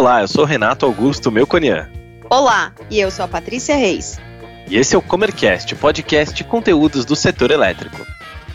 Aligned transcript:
Olá, 0.00 0.22
eu 0.22 0.28
sou 0.28 0.46
Renato 0.46 0.86
Augusto 0.86 1.30
Melconian. 1.30 1.86
Olá, 2.30 2.72
e 2.90 2.98
eu 2.98 3.10
sou 3.10 3.22
a 3.22 3.28
Patrícia 3.28 3.76
Reis. 3.76 4.18
E 4.66 4.78
esse 4.78 4.94
é 4.94 4.98
o 4.98 5.02
Comercast, 5.02 5.74
podcast 5.74 6.34
de 6.34 6.42
conteúdos 6.42 7.04
do 7.04 7.14
setor 7.14 7.50
elétrico. 7.50 7.98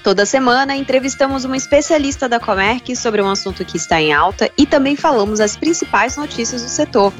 Toda 0.03 0.25
semana 0.25 0.75
entrevistamos 0.75 1.45
uma 1.45 1.55
especialista 1.55 2.27
da 2.27 2.39
Comerc 2.39 2.95
sobre 2.95 3.21
um 3.21 3.29
assunto 3.29 3.63
que 3.63 3.77
está 3.77 4.01
em 4.01 4.11
alta 4.11 4.49
e 4.57 4.65
também 4.65 4.95
falamos 4.95 5.39
as 5.39 5.55
principais 5.55 6.17
notícias 6.17 6.63
do 6.63 6.67
setor. 6.67 7.13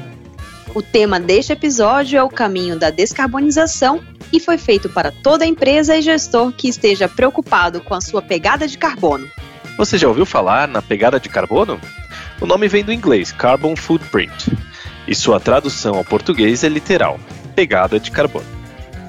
O 0.74 0.82
tema 0.82 1.20
deste 1.20 1.52
episódio 1.52 2.18
é 2.18 2.22
o 2.24 2.28
caminho 2.28 2.76
da 2.76 2.90
descarbonização 2.90 4.02
e 4.32 4.40
foi 4.40 4.58
feito 4.58 4.88
para 4.88 5.12
toda 5.12 5.46
empresa 5.46 5.96
e 5.96 6.02
gestor 6.02 6.50
que 6.50 6.68
esteja 6.68 7.08
preocupado 7.08 7.80
com 7.80 7.94
a 7.94 8.00
sua 8.00 8.20
pegada 8.20 8.66
de 8.66 8.76
carbono. 8.76 9.30
Você 9.78 9.96
já 9.96 10.08
ouviu 10.08 10.26
falar 10.26 10.66
na 10.66 10.82
pegada 10.82 11.20
de 11.20 11.28
carbono? 11.28 11.80
O 12.38 12.44
nome 12.44 12.68
vem 12.68 12.84
do 12.84 12.92
inglês 12.92 13.32
Carbon 13.32 13.74
Footprint 13.74 14.52
e 15.08 15.14
sua 15.14 15.40
tradução 15.40 15.94
ao 15.94 16.04
português 16.04 16.62
é 16.64 16.68
literal: 16.68 17.18
pegada 17.54 17.98
de 17.98 18.10
carbono. 18.10 18.44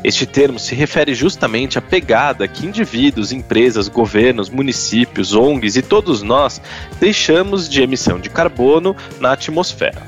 Este 0.01 0.25
termo 0.25 0.57
se 0.57 0.73
refere 0.73 1.13
justamente 1.13 1.77
à 1.77 1.81
pegada 1.81 2.47
que 2.47 2.65
indivíduos, 2.65 3.33
empresas, 3.33 3.89
governos, 3.89 4.49
municípios, 4.49 5.33
ONGs 5.33 5.75
e 5.75 5.81
todos 5.81 6.21
nós 6.21 6.61
deixamos 6.99 7.67
de 7.67 7.81
emissão 7.81 8.17
de 8.19 8.29
carbono 8.29 8.95
na 9.19 9.33
atmosfera. 9.33 10.01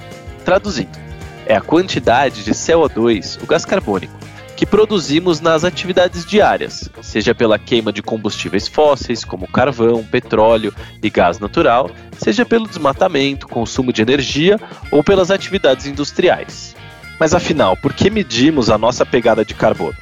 Traduzindo, 0.46 0.98
é 1.46 1.56
a 1.56 1.62
quantidade 1.62 2.44
de 2.44 2.52
CO2, 2.52 3.42
o 3.44 3.46
gás 3.46 3.66
carbônico, 3.66 4.19
que 4.60 4.66
produzimos 4.66 5.40
nas 5.40 5.64
atividades 5.64 6.26
diárias, 6.26 6.90
seja 7.02 7.34
pela 7.34 7.58
queima 7.58 7.94
de 7.94 8.04
combustíveis 8.04 8.68
fósseis, 8.68 9.24
como 9.24 9.48
carvão, 9.48 10.04
petróleo 10.04 10.76
e 11.02 11.10
gás 11.10 11.40
natural, 11.40 11.90
seja 12.18 12.46
pelo 12.46 12.68
desmatamento, 12.68 13.48
consumo 13.48 13.94
de 13.94 14.02
energia 14.02 14.60
ou 14.92 15.02
pelas 15.02 15.32
atividades 15.32 15.86
industriais. 15.86 16.76
Mas 17.18 17.34
afinal, 17.34 17.78
por 17.78 17.94
que 17.94 18.10
medimos 18.10 18.70
a 18.70 18.78
nossa 18.78 19.06
pegada 19.06 19.46
de 19.46 19.54
carbono? 19.54 19.96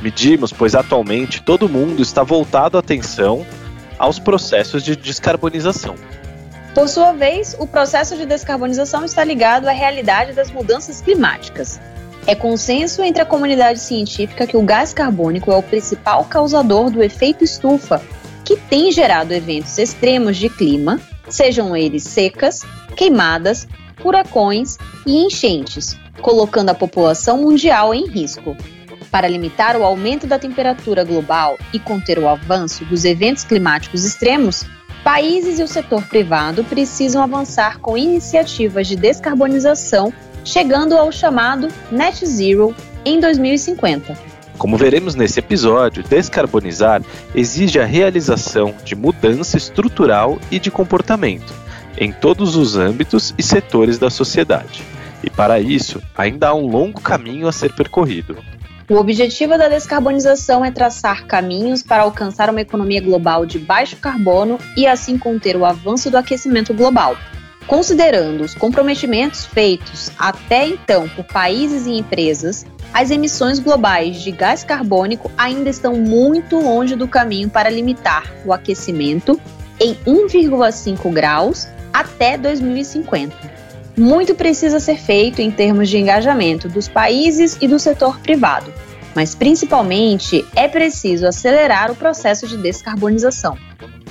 Medimos 0.00 0.52
pois 0.52 0.76
atualmente 0.76 1.42
todo 1.42 1.68
mundo 1.68 2.00
está 2.00 2.22
voltado 2.22 2.76
a 2.76 2.80
atenção 2.80 3.44
aos 3.98 4.20
processos 4.20 4.84
de 4.84 4.94
descarbonização. 4.94 5.96
Por 6.72 6.88
sua 6.88 7.10
vez, 7.14 7.56
o 7.58 7.66
processo 7.66 8.16
de 8.16 8.26
descarbonização 8.26 9.04
está 9.04 9.24
ligado 9.24 9.66
à 9.66 9.72
realidade 9.72 10.34
das 10.34 10.52
mudanças 10.52 11.00
climáticas. 11.00 11.80
É 12.28 12.34
consenso 12.34 13.02
entre 13.02 13.22
a 13.22 13.24
comunidade 13.24 13.80
científica 13.80 14.46
que 14.46 14.54
o 14.54 14.60
gás 14.60 14.92
carbônico 14.92 15.50
é 15.50 15.56
o 15.56 15.62
principal 15.62 16.26
causador 16.26 16.90
do 16.90 17.02
efeito 17.02 17.42
estufa, 17.42 18.02
que 18.44 18.54
tem 18.54 18.92
gerado 18.92 19.32
eventos 19.32 19.78
extremos 19.78 20.36
de 20.36 20.50
clima, 20.50 21.00
sejam 21.26 21.74
eles 21.74 22.02
secas, 22.02 22.66
queimadas, 22.94 23.66
furacões 23.96 24.76
e 25.06 25.24
enchentes, 25.24 25.96
colocando 26.20 26.68
a 26.68 26.74
população 26.74 27.38
mundial 27.38 27.94
em 27.94 28.06
risco. 28.06 28.54
Para 29.10 29.26
limitar 29.26 29.74
o 29.74 29.82
aumento 29.82 30.26
da 30.26 30.38
temperatura 30.38 31.04
global 31.04 31.56
e 31.72 31.78
conter 31.78 32.18
o 32.18 32.28
avanço 32.28 32.84
dos 32.84 33.06
eventos 33.06 33.42
climáticos 33.42 34.04
extremos, 34.04 34.66
países 35.02 35.58
e 35.58 35.62
o 35.62 35.68
setor 35.68 36.06
privado 36.06 36.62
precisam 36.62 37.22
avançar 37.22 37.78
com 37.78 37.96
iniciativas 37.96 38.86
de 38.86 38.96
descarbonização 38.96 40.12
chegando 40.44 40.96
ao 40.96 41.10
chamado 41.12 41.68
Net 41.90 42.24
Zero 42.26 42.74
em 43.04 43.20
2050. 43.20 44.16
Como 44.58 44.76
veremos 44.76 45.14
nesse 45.14 45.38
episódio, 45.38 46.02
descarbonizar 46.02 47.02
exige 47.34 47.78
a 47.78 47.84
realização 47.84 48.74
de 48.84 48.96
mudança 48.96 49.56
estrutural 49.56 50.38
e 50.50 50.58
de 50.58 50.70
comportamento 50.70 51.54
em 52.00 52.12
todos 52.12 52.56
os 52.56 52.76
âmbitos 52.76 53.34
e 53.36 53.42
setores 53.42 53.98
da 53.98 54.08
sociedade. 54.08 54.82
E 55.22 55.28
para 55.28 55.60
isso, 55.60 56.00
ainda 56.16 56.48
há 56.48 56.54
um 56.54 56.66
longo 56.66 57.00
caminho 57.00 57.48
a 57.48 57.52
ser 57.52 57.74
percorrido. 57.74 58.38
O 58.88 58.94
objetivo 58.94 59.58
da 59.58 59.68
descarbonização 59.68 60.64
é 60.64 60.70
traçar 60.70 61.26
caminhos 61.26 61.82
para 61.82 62.02
alcançar 62.02 62.48
uma 62.48 62.60
economia 62.60 63.02
global 63.02 63.44
de 63.44 63.58
baixo 63.58 63.96
carbono 63.96 64.58
e 64.76 64.86
assim 64.86 65.18
conter 65.18 65.56
o 65.56 65.66
avanço 65.66 66.10
do 66.10 66.16
aquecimento 66.16 66.72
global, 66.72 67.16
Considerando 67.68 68.40
os 68.40 68.54
comprometimentos 68.54 69.44
feitos 69.44 70.10
até 70.18 70.66
então 70.66 71.06
por 71.10 71.24
países 71.26 71.86
e 71.86 71.92
empresas, 71.92 72.64
as 72.94 73.10
emissões 73.10 73.58
globais 73.58 74.22
de 74.22 74.30
gás 74.30 74.64
carbônico 74.64 75.30
ainda 75.36 75.68
estão 75.68 75.94
muito 75.94 76.58
longe 76.58 76.96
do 76.96 77.06
caminho 77.06 77.50
para 77.50 77.68
limitar 77.68 78.24
o 78.46 78.54
aquecimento 78.54 79.38
em 79.78 79.94
1,5 80.06 81.12
graus 81.12 81.68
até 81.92 82.38
2050. 82.38 83.36
Muito 83.98 84.34
precisa 84.34 84.80
ser 84.80 84.96
feito 84.96 85.42
em 85.42 85.50
termos 85.50 85.90
de 85.90 85.98
engajamento 85.98 86.70
dos 86.70 86.88
países 86.88 87.58
e 87.60 87.68
do 87.68 87.78
setor 87.78 88.18
privado, 88.20 88.72
mas 89.14 89.34
principalmente 89.34 90.42
é 90.56 90.68
preciso 90.68 91.26
acelerar 91.26 91.90
o 91.90 91.96
processo 91.96 92.46
de 92.46 92.56
descarbonização. 92.56 93.58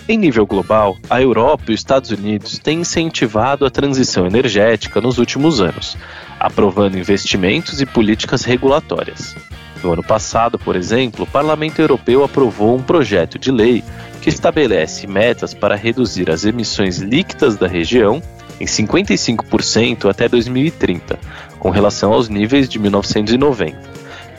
Em 0.09 0.17
nível 0.17 0.45
global, 0.45 0.97
a 1.09 1.21
Europa 1.21 1.65
e 1.67 1.73
os 1.73 1.81
Estados 1.81 2.11
Unidos 2.11 2.57
têm 2.57 2.79
incentivado 2.79 3.65
a 3.65 3.69
transição 3.69 4.25
energética 4.25 5.01
nos 5.01 5.17
últimos 5.17 5.59
anos, 5.59 5.97
aprovando 6.39 6.97
investimentos 6.97 7.81
e 7.81 7.85
políticas 7.85 8.45
regulatórias. 8.45 9.35
No 9.83 9.91
ano 9.91 10.01
passado, 10.01 10.57
por 10.57 10.77
exemplo, 10.77 11.25
o 11.25 11.27
Parlamento 11.27 11.79
Europeu 11.79 12.23
aprovou 12.23 12.77
um 12.77 12.81
projeto 12.81 13.37
de 13.37 13.51
lei 13.51 13.83
que 14.21 14.29
estabelece 14.29 15.05
metas 15.07 15.53
para 15.53 15.75
reduzir 15.75 16.31
as 16.31 16.45
emissões 16.45 16.99
líquidas 16.99 17.57
da 17.57 17.67
região 17.67 18.23
em 18.61 18.65
55% 18.65 20.09
até 20.09 20.29
2030, 20.29 21.19
com 21.59 21.69
relação 21.69 22.13
aos 22.13 22.29
níveis 22.29 22.69
de 22.69 22.79
1990, 22.79 23.77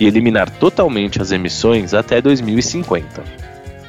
e 0.00 0.06
eliminar 0.06 0.48
totalmente 0.48 1.20
as 1.20 1.30
emissões 1.30 1.92
até 1.92 2.22
2050. 2.22 3.37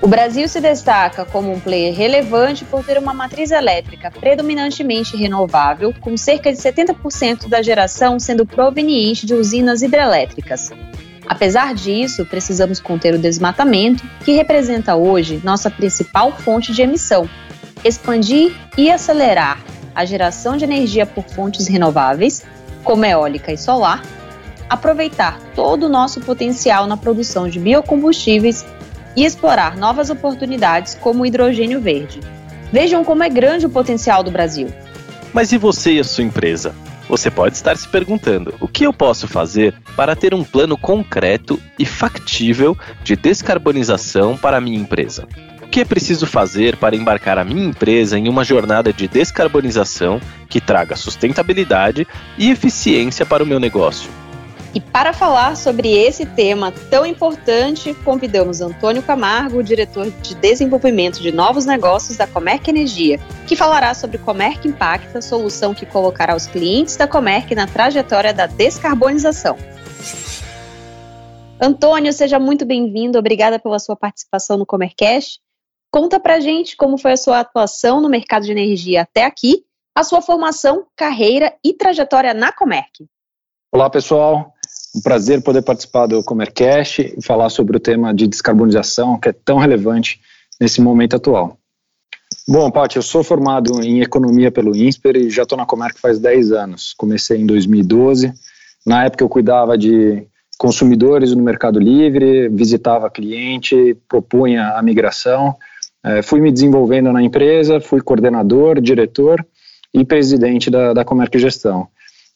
O 0.02 0.08
Brasil 0.08 0.48
se 0.48 0.62
destaca 0.62 1.26
como 1.26 1.52
um 1.52 1.60
player 1.60 1.94
relevante 1.94 2.64
por 2.64 2.86
ter 2.86 2.98
uma 2.98 3.14
matriz 3.14 3.52
elétrica 3.52 4.10
predominantemente 4.10 5.18
renovável, 5.18 5.94
com 6.00 6.16
cerca 6.16 6.54
de 6.54 6.58
70% 6.58 7.50
da 7.50 7.62
geração 7.62 8.18
sendo 8.18 8.46
proveniente 8.46 9.26
de 9.26 9.34
usinas 9.34 9.82
hidrelétricas. 9.82 10.72
Apesar 11.28 11.76
disso, 11.76 12.26
precisamos 12.26 12.80
conter 12.80 13.14
o 13.14 13.20
desmatamento, 13.20 14.02
que 14.24 14.32
representa 14.32 14.96
hoje 14.96 15.42
nossa 15.44 15.70
principal 15.70 16.32
fonte 16.32 16.72
de 16.72 16.82
emissão, 16.82 17.30
expandir 17.84 18.56
e 18.78 18.90
acelerar 18.90 19.62
a 19.94 20.06
geração 20.06 20.56
de 20.56 20.64
energia 20.64 21.06
por 21.06 21.26
fontes 21.26 21.68
renováveis, 21.68 22.42
como 22.86 23.04
eólica 23.04 23.52
e 23.52 23.58
solar, 23.58 24.02
aproveitar 24.70 25.38
todo 25.54 25.88
o 25.88 25.90
nosso 25.90 26.22
potencial 26.22 26.88
na 26.88 26.96
produção 26.96 27.50
de 27.50 27.60
biocombustíveis 27.60 28.66
e 29.16 29.26
explorar 29.26 29.78
novas 29.78 30.10
oportunidades 30.10 30.96
como 30.96 31.24
o 31.24 31.26
hidrogênio 31.26 31.82
verde. 31.82 32.20
Vejam 32.72 33.04
como 33.04 33.24
é 33.24 33.30
grande 33.30 33.66
o 33.66 33.70
potencial 33.70 34.24
do 34.24 34.32
Brasil. 34.32 34.68
Mas 35.34 35.52
e 35.52 35.58
você 35.58 35.94
e 35.94 36.00
a 36.00 36.04
sua 36.04 36.24
empresa? 36.24 36.74
Você 37.10 37.32
pode 37.32 37.56
estar 37.56 37.76
se 37.76 37.88
perguntando: 37.88 38.54
o 38.60 38.68
que 38.68 38.86
eu 38.86 38.94
posso 38.94 39.28
fazer 39.28 39.74
para 39.96 40.16
ter 40.16 40.34
um 40.34 40.44
plano 40.44 40.78
concreto 40.78 41.60
e 41.78 41.86
factível 41.86 42.78
de 43.04 43.16
descarbonização 43.16 44.38
para 44.38 44.58
a 44.58 44.62
minha 44.62 44.80
empresa? 44.80 45.28
O 45.64 45.68
que 45.68 45.82
é 45.82 45.86
preciso 45.86 46.26
fazer 46.26 46.78
para 46.78 46.96
embarcar 46.96 47.38
a 47.38 47.44
minha 47.44 47.66
empresa 47.66 48.18
em 48.18 48.30
uma 48.30 48.44
jornada 48.44 48.94
de 48.94 49.08
descarbonização 49.08 50.22
que 50.48 50.62
traga 50.62 50.96
sustentabilidade 50.96 52.08
e 52.38 52.50
eficiência 52.52 53.26
para 53.26 53.44
o 53.44 53.48
meu 53.48 53.60
negócio? 53.60 54.10
E 54.74 54.80
para 54.80 55.14
falar 55.14 55.58
sobre 55.58 55.98
esse 55.98 56.28
tema 56.28 56.72
tão 56.92 57.04
importante, 57.04 57.92
convidamos 58.06 58.62
Antônio 58.62 59.02
Camargo, 59.02 59.64
diretor 59.64 60.12
de 60.12 60.36
desenvolvimento 60.36 61.20
de 61.20 61.32
novos 61.32 61.66
negócios 61.66 62.18
da 62.18 62.28
Comerc 62.28 62.70
Energia, 62.70 63.20
que 63.48 63.56
falará 63.56 63.96
sobre 63.96 64.20
Comerc 64.20 64.68
Impacta, 64.68 65.24
solução 65.24 65.74
que 65.74 65.88
colocará 65.88 66.36
os 66.36 66.46
clientes 66.46 66.96
da 66.96 67.08
Comerc 67.08 67.56
na 67.56 67.66
trajetória 67.66 68.32
da 68.32 68.46
descarbonização. 68.46 69.58
Antônio, 71.60 72.14
seja 72.14 72.38
muito 72.38 72.64
bem-vindo. 72.64 73.18
Obrigada 73.18 73.58
pela 73.58 73.80
sua 73.80 73.96
participação 73.96 74.56
no 74.56 74.68
Comercast. 74.68 75.40
Conta 75.92 76.20
pra 76.20 76.40
gente 76.40 76.78
como 76.78 76.96
foi 76.96 77.14
a 77.14 77.18
sua 77.18 77.40
atuação 77.40 78.00
no 78.00 78.08
mercado 78.08 78.46
de 78.46 78.52
energia 78.52 79.02
até 79.02 79.26
aqui, 79.26 79.66
a 79.96 80.04
sua 80.04 80.22
formação, 80.22 80.86
carreira 80.96 81.58
e 81.66 81.74
trajetória 81.74 82.36
na 82.36 82.52
Comerc. 82.52 83.08
Olá, 83.72 83.90
pessoal. 83.90 84.54
Um 84.96 85.02
prazer 85.02 85.42
poder 85.42 85.62
participar 85.62 86.08
do 86.08 86.24
Comercast 86.24 87.14
e 87.18 87.22
falar 87.24 87.50
sobre 87.50 87.78
o 87.78 87.80
tema 87.80 88.14
de 88.14 88.28
descarbonização, 88.28 89.20
que 89.20 89.30
é 89.30 89.34
tão 89.34 89.58
relevante 89.58 90.20
nesse 90.60 90.82
momento 90.82 91.16
atual. 91.16 91.58
Bom, 92.48 92.72
Paty, 92.72 92.98
eu 92.98 93.04
sou 93.04 93.24
formado 93.24 93.82
em 93.84 94.02
economia 94.02 94.52
pelo 94.52 94.76
INSPER 94.76 95.18
e 95.18 95.30
já 95.30 95.44
estou 95.44 95.58
na 95.58 95.66
Comerc 95.66 96.00
faz 96.00 96.18
10 96.18 96.52
anos. 96.52 96.96
Comecei 96.98 97.38
em 97.40 97.46
2012. 97.46 98.34
Na 98.86 99.06
época 99.06 99.24
eu 99.24 99.30
cuidava 99.30 99.78
de 99.78 100.26
consumidores 100.58 101.34
no 101.36 101.44
Mercado 101.44 101.80
Livre, 101.80 102.50
visitava 102.50 103.10
cliente, 103.10 103.96
propunha 104.08 104.70
a 104.70 104.82
migração. 104.82 105.56
É, 106.04 106.22
fui 106.22 106.42
me 106.42 106.52
desenvolvendo 106.52 107.12
na 107.12 107.22
empresa, 107.22 107.80
fui 107.80 108.02
coordenador, 108.02 108.82
diretor 108.82 109.46
e 109.94 110.04
presidente 110.04 110.72
da, 110.72 110.94
da 110.94 111.06
Comerc 111.06 111.38
Gestão. 111.38 111.88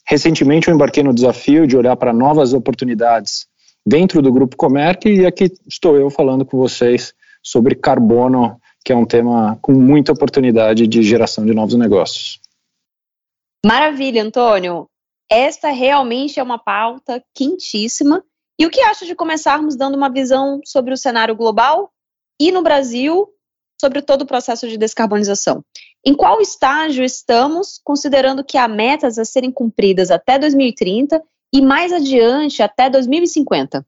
Recentemente 0.06 0.68
eu 0.68 0.76
embarquei 0.76 1.04
no 1.04 1.14
desafio 1.14 1.66
de 1.66 1.78
olhar 1.78 1.96
para 1.96 2.14
novas 2.14 2.54
oportunidades 2.54 3.48
dentro 3.86 4.22
do 4.22 4.32
Grupo 4.32 4.58
Comerc 4.58 5.08
e 5.08 5.26
aqui 5.26 5.52
estou 5.68 5.96
eu 5.96 6.10
falando 6.10 6.46
com 6.46 6.58
vocês 6.58 7.14
sobre 7.42 7.76
carbono, 7.76 8.60
que 8.84 8.92
é 8.92 8.96
um 8.96 9.06
tema 9.06 9.58
com 9.62 9.74
muita 9.74 10.12
oportunidade 10.12 10.88
de 10.88 11.04
geração 11.04 11.46
de 11.46 11.54
novos 11.54 11.76
negócios. 11.76 12.40
Maravilha, 13.66 14.24
Antônio. 14.24 14.90
Esta 15.30 15.70
realmente 15.70 16.40
é 16.40 16.44
uma 16.44 16.60
pauta 16.60 17.24
quentíssima. 17.34 18.24
E 18.60 18.66
o 18.66 18.70
que 18.70 18.82
acha 18.82 19.06
de 19.06 19.16
começarmos 19.16 19.76
dando 19.76 19.96
uma 19.96 20.10
visão 20.10 20.60
sobre 20.66 20.94
o 20.94 20.98
cenário 20.98 21.36
global 21.36 21.92
e 22.40 22.52
no 22.52 22.62
Brasil 22.62 23.28
sobre 23.84 24.02
todo 24.02 24.22
o 24.22 24.26
processo 24.26 24.66
de 24.66 24.78
descarbonização? 24.78 25.62
Em 26.06 26.16
qual 26.16 26.40
estágio 26.40 27.04
estamos, 27.04 27.82
considerando 27.84 28.42
que 28.42 28.58
há 28.58 28.66
metas 28.66 29.20
a 29.20 29.26
serem 29.26 29.52
cumpridas 29.52 30.10
até 30.10 30.40
2030 30.40 31.22
e 31.54 31.62
mais 31.62 31.92
adiante 31.92 32.64
até 32.64 32.90
2050? 32.90 33.86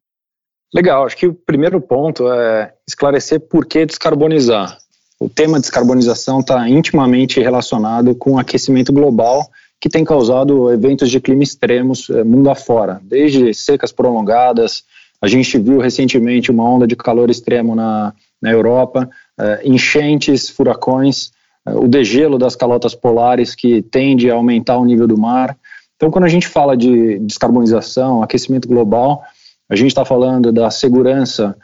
Legal, 0.73 1.05
acho 1.05 1.15
que 1.15 1.27
o 1.27 1.33
primeiro 1.33 1.79
ponto 1.79 2.29
é 2.29 2.73
esclarecer 2.85 3.39
por 3.39 3.65
que 3.65 3.85
descarbonizar. 3.85 4.77
O 5.17 5.29
tema 5.29 5.61
descarbonização 5.61 6.41
está 6.41 6.67
intimamente 6.67 7.39
relacionado 7.39 8.13
com 8.15 8.33
o 8.33 8.39
aquecimento 8.39 8.91
global 8.91 9.49
que 9.79 9.87
tem 9.87 10.03
causado 10.03 10.69
eventos 10.73 11.09
de 11.09 11.21
clima 11.21 11.43
extremos 11.43 12.09
eh, 12.09 12.23
mundo 12.25 12.49
afora, 12.49 12.99
desde 13.01 13.53
secas 13.53 13.93
prolongadas, 13.93 14.83
a 15.25 15.27
gente 15.27 15.57
viu 15.57 15.79
recentemente 15.79 16.51
uma 16.51 16.69
onda 16.69 16.85
de 16.85 16.95
calor 16.95 17.31
extremo 17.31 17.73
na, 17.73 18.13
na 18.39 18.51
Europa, 18.51 19.09
eh, 19.39 19.61
enchentes, 19.65 20.51
furacões, 20.51 21.31
eh, 21.67 21.73
o 21.73 21.87
degelo 21.87 22.37
das 22.37 22.55
calotas 22.55 22.93
polares 22.93 23.55
que 23.55 23.81
tende 23.81 24.29
a 24.29 24.35
aumentar 24.35 24.77
o 24.77 24.85
nível 24.85 25.07
do 25.07 25.17
mar. 25.17 25.57
Então, 25.95 26.11
quando 26.11 26.25
a 26.25 26.29
gente 26.29 26.47
fala 26.47 26.77
de 26.77 27.17
descarbonização, 27.17 28.21
aquecimento 28.21 28.67
global, 28.67 29.23
a 29.67 29.75
gente 29.75 29.87
está 29.87 30.05
falando 30.05 30.51
da 30.51 30.69
segurança 30.69 31.57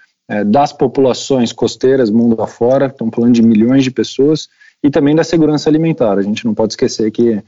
das 0.45 0.71
populações 0.71 1.51
costeiras 1.51 2.09
mundo 2.09 2.41
afora, 2.41 2.85
estamos 2.85 3.13
falando 3.13 3.33
de 3.33 3.43
milhões 3.43 3.83
de 3.83 3.91
pessoas, 3.91 4.47
e 4.81 4.89
também 4.89 5.13
da 5.13 5.25
segurança 5.25 5.69
alimentar. 5.69 6.17
A 6.17 6.21
gente 6.21 6.45
não 6.45 6.53
pode 6.53 6.71
esquecer 6.71 7.11
que 7.11 7.43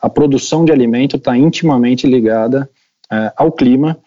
a 0.00 0.08
produção 0.08 0.64
de 0.64 0.70
alimento 0.70 1.16
está 1.16 1.36
intimamente 1.36 2.06
ligada 2.06 2.70
ao 3.36 3.50
clima, 3.50 3.98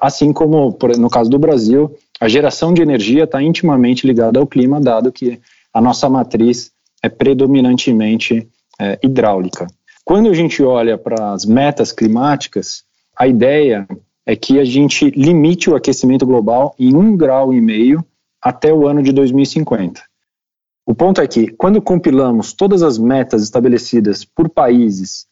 assim 0.00 0.32
como, 0.32 0.76
no 0.98 1.08
caso 1.08 1.30
do 1.30 1.38
Brasil, 1.38 1.94
a 2.20 2.28
geração 2.28 2.74
de 2.74 2.82
energia 2.82 3.24
está 3.24 3.42
intimamente 3.42 4.06
ligada 4.06 4.40
ao 4.40 4.46
clima, 4.46 4.80
dado 4.80 5.12
que 5.12 5.40
a 5.72 5.80
nossa 5.80 6.08
matriz 6.08 6.72
é 7.02 7.08
predominantemente 7.08 8.48
é, 8.80 8.98
hidráulica. 9.02 9.66
Quando 10.04 10.28
a 10.28 10.34
gente 10.34 10.62
olha 10.62 10.96
para 10.96 11.32
as 11.32 11.44
metas 11.44 11.92
climáticas, 11.92 12.82
a 13.16 13.26
ideia 13.26 13.86
é 14.26 14.34
que 14.34 14.58
a 14.58 14.64
gente 14.64 15.10
limite 15.10 15.70
o 15.70 15.76
aquecimento 15.76 16.26
global 16.26 16.74
em 16.78 16.94
um 16.94 17.16
grau 17.16 17.52
e 17.52 17.60
meio 17.60 18.04
até 18.42 18.72
o 18.72 18.86
ano 18.86 19.02
de 19.02 19.12
2050. 19.12 20.02
O 20.86 20.94
ponto 20.94 21.20
é 21.20 21.26
que, 21.26 21.48
quando 21.48 21.82
compilamos 21.82 22.52
todas 22.52 22.82
as 22.82 22.98
metas 22.98 23.42
estabelecidas 23.42 24.24
por 24.24 24.48
países 24.48 25.26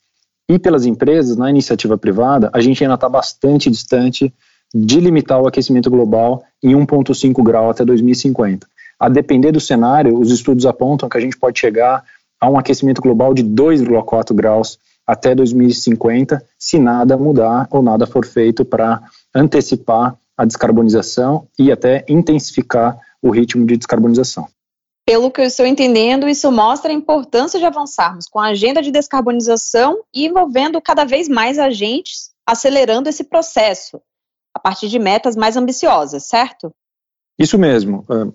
e 0.48 0.58
pelas 0.58 0.86
empresas 0.86 1.36
na 1.36 1.50
iniciativa 1.50 1.98
privada, 1.98 2.50
a 2.52 2.60
gente 2.60 2.82
ainda 2.82 2.94
está 2.94 3.08
bastante 3.08 3.70
distante 3.70 4.32
de 4.74 5.00
limitar 5.00 5.40
o 5.40 5.46
aquecimento 5.46 5.90
global 5.90 6.42
em 6.62 6.74
1,5 6.74 7.42
grau 7.42 7.70
até 7.70 7.84
2050. 7.84 8.66
A 8.98 9.08
depender 9.08 9.52
do 9.52 9.60
cenário, 9.60 10.18
os 10.18 10.30
estudos 10.30 10.66
apontam 10.66 11.08
que 11.08 11.16
a 11.16 11.20
gente 11.20 11.36
pode 11.36 11.58
chegar 11.58 12.04
a 12.40 12.48
um 12.48 12.58
aquecimento 12.58 13.00
global 13.00 13.34
de 13.34 13.42
2,4 13.44 14.34
graus 14.34 14.78
até 15.06 15.34
2050, 15.34 16.42
se 16.58 16.78
nada 16.78 17.16
mudar 17.16 17.68
ou 17.70 17.82
nada 17.82 18.06
for 18.06 18.26
feito 18.26 18.64
para 18.64 19.02
antecipar 19.34 20.16
a 20.36 20.44
descarbonização 20.44 21.46
e 21.58 21.70
até 21.70 22.04
intensificar 22.08 22.98
o 23.22 23.30
ritmo 23.30 23.64
de 23.64 23.76
descarbonização. 23.76 24.46
Pelo 25.06 25.30
que 25.30 25.40
eu 25.40 25.44
estou 25.44 25.64
entendendo, 25.64 26.28
isso 26.28 26.50
mostra 26.50 26.90
a 26.90 26.94
importância 26.94 27.60
de 27.60 27.64
avançarmos 27.64 28.26
com 28.26 28.40
a 28.40 28.48
agenda 28.48 28.82
de 28.82 28.90
descarbonização 28.90 30.02
e 30.12 30.26
envolvendo 30.26 30.82
cada 30.82 31.04
vez 31.04 31.28
mais 31.28 31.60
agentes, 31.60 32.32
acelerando 32.44 33.08
esse 33.08 33.22
processo, 33.22 34.02
a 34.52 34.58
partir 34.58 34.88
de 34.88 34.98
metas 34.98 35.36
mais 35.36 35.56
ambiciosas, 35.56 36.24
certo? 36.24 36.74
Isso 37.38 37.56
mesmo. 37.56 38.04
Ah, 38.10 38.26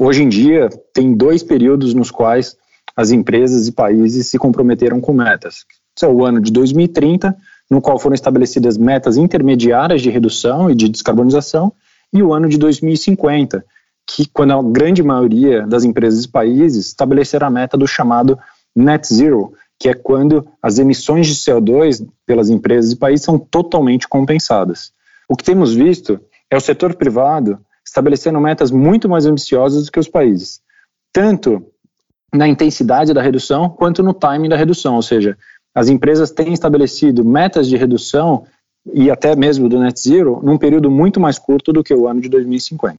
hoje 0.00 0.24
em 0.24 0.28
dia, 0.28 0.68
tem 0.92 1.14
dois 1.14 1.44
períodos 1.44 1.94
nos 1.94 2.10
quais 2.10 2.56
as 2.96 3.12
empresas 3.12 3.68
e 3.68 3.72
países 3.72 4.26
se 4.26 4.38
comprometeram 4.40 5.00
com 5.00 5.12
metas. 5.12 5.64
É 6.02 6.06
o 6.06 6.24
ano 6.24 6.40
de 6.40 6.50
2030, 6.50 7.36
no 7.70 7.80
qual 7.80 7.96
foram 7.96 8.14
estabelecidas 8.14 8.76
metas 8.76 9.16
intermediárias 9.16 10.02
de 10.02 10.10
redução 10.10 10.68
e 10.68 10.74
de 10.74 10.88
descarbonização, 10.88 11.72
e 12.12 12.20
o 12.24 12.34
ano 12.34 12.48
de 12.48 12.58
2050, 12.58 13.64
que 14.14 14.26
quando 14.26 14.52
a 14.52 14.62
grande 14.62 15.02
maioria 15.02 15.66
das 15.66 15.84
empresas 15.84 16.24
e 16.24 16.28
países 16.28 16.88
estabeleceram 16.88 17.46
a 17.46 17.50
meta 17.50 17.78
do 17.78 17.86
chamado 17.86 18.38
net 18.76 19.06
zero, 19.12 19.54
que 19.78 19.88
é 19.88 19.94
quando 19.94 20.46
as 20.62 20.78
emissões 20.78 21.26
de 21.26 21.34
CO2 21.34 22.06
pelas 22.26 22.50
empresas 22.50 22.92
e 22.92 22.96
países 22.96 23.24
são 23.24 23.38
totalmente 23.38 24.06
compensadas. 24.06 24.92
O 25.28 25.34
que 25.34 25.42
temos 25.42 25.72
visto 25.72 26.20
é 26.50 26.56
o 26.56 26.60
setor 26.60 26.94
privado 26.94 27.58
estabelecendo 27.84 28.38
metas 28.38 28.70
muito 28.70 29.08
mais 29.08 29.24
ambiciosas 29.24 29.86
do 29.86 29.90
que 29.90 29.98
os 29.98 30.08
países, 30.08 30.60
tanto 31.12 31.66
na 32.32 32.46
intensidade 32.46 33.14
da 33.14 33.22
redução 33.22 33.68
quanto 33.68 34.02
no 34.02 34.14
timing 34.14 34.48
da 34.48 34.56
redução, 34.56 34.96
ou 34.96 35.02
seja, 35.02 35.36
as 35.74 35.88
empresas 35.88 36.30
têm 36.30 36.52
estabelecido 36.52 37.24
metas 37.24 37.66
de 37.66 37.76
redução 37.76 38.44
e 38.92 39.10
até 39.10 39.34
mesmo 39.34 39.68
do 39.68 39.78
net 39.78 39.98
zero 39.98 40.40
num 40.42 40.58
período 40.58 40.90
muito 40.90 41.18
mais 41.18 41.38
curto 41.38 41.72
do 41.72 41.82
que 41.82 41.94
o 41.94 42.06
ano 42.06 42.20
de 42.20 42.28
2050. 42.28 42.98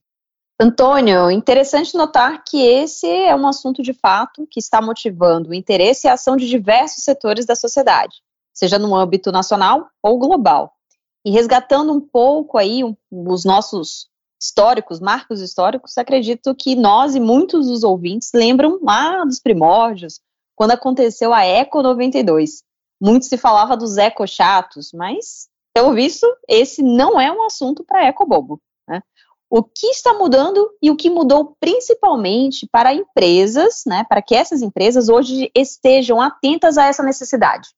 Antônio, 0.63 1.29
interessante 1.29 1.93
notar 1.93 2.41
que 2.41 2.65
esse 2.65 3.05
é 3.05 3.35
um 3.35 3.45
assunto 3.45 3.83
de 3.83 3.91
fato 3.91 4.47
que 4.49 4.61
está 4.61 4.81
motivando 4.81 5.49
o 5.49 5.53
interesse 5.53 6.07
e 6.07 6.09
a 6.09 6.13
ação 6.13 6.37
de 6.37 6.47
diversos 6.47 7.03
setores 7.03 7.45
da 7.45 7.53
sociedade, 7.53 8.21
seja 8.53 8.79
no 8.79 8.95
âmbito 8.95 9.29
nacional 9.29 9.89
ou 10.01 10.17
global. 10.17 10.71
E 11.25 11.31
resgatando 11.31 11.91
um 11.91 11.99
pouco 11.99 12.57
aí 12.57 12.81
um, 12.81 12.95
os 13.11 13.43
nossos 13.43 14.07
históricos, 14.41 15.01
marcos 15.01 15.41
históricos, 15.41 15.97
acredito 15.97 16.55
que 16.55 16.77
nós 16.77 17.13
e 17.13 17.19
muitos 17.19 17.67
dos 17.67 17.83
ouvintes 17.83 18.31
lembram 18.33 18.79
lá 18.81 19.25
dos 19.25 19.41
primórdios, 19.41 20.21
quando 20.55 20.71
aconteceu 20.71 21.33
a 21.33 21.43
Eco 21.43 21.81
92. 21.81 22.63
Muito 23.01 23.25
se 23.25 23.35
falava 23.37 23.75
dos 23.75 23.97
eco 23.97 24.25
chatos, 24.25 24.93
mas, 24.93 25.49
pelo 25.73 25.93
visto, 25.93 26.25
esse 26.47 26.81
não 26.81 27.19
é 27.19 27.29
um 27.29 27.43
assunto 27.43 27.83
para 27.83 28.05
eco 28.05 28.25
bobo. 28.25 28.61
O 29.55 29.61
que 29.61 29.85
está 29.85 30.15
mudando 30.15 30.67
e 30.81 30.89
o 30.89 30.95
que 30.95 31.11
mudou 31.11 31.55
principalmente 31.59 32.67
para 32.71 32.91
empresas, 32.91 33.83
né, 33.85 34.03
para 34.09 34.19
que 34.19 34.33
essas 34.33 34.63
empresas 34.63 35.09
hoje 35.09 35.51
estejam 35.53 36.19
atentas 36.19 36.75
a 36.75 36.85
essa 36.87 37.03
necessidade. 37.03 37.69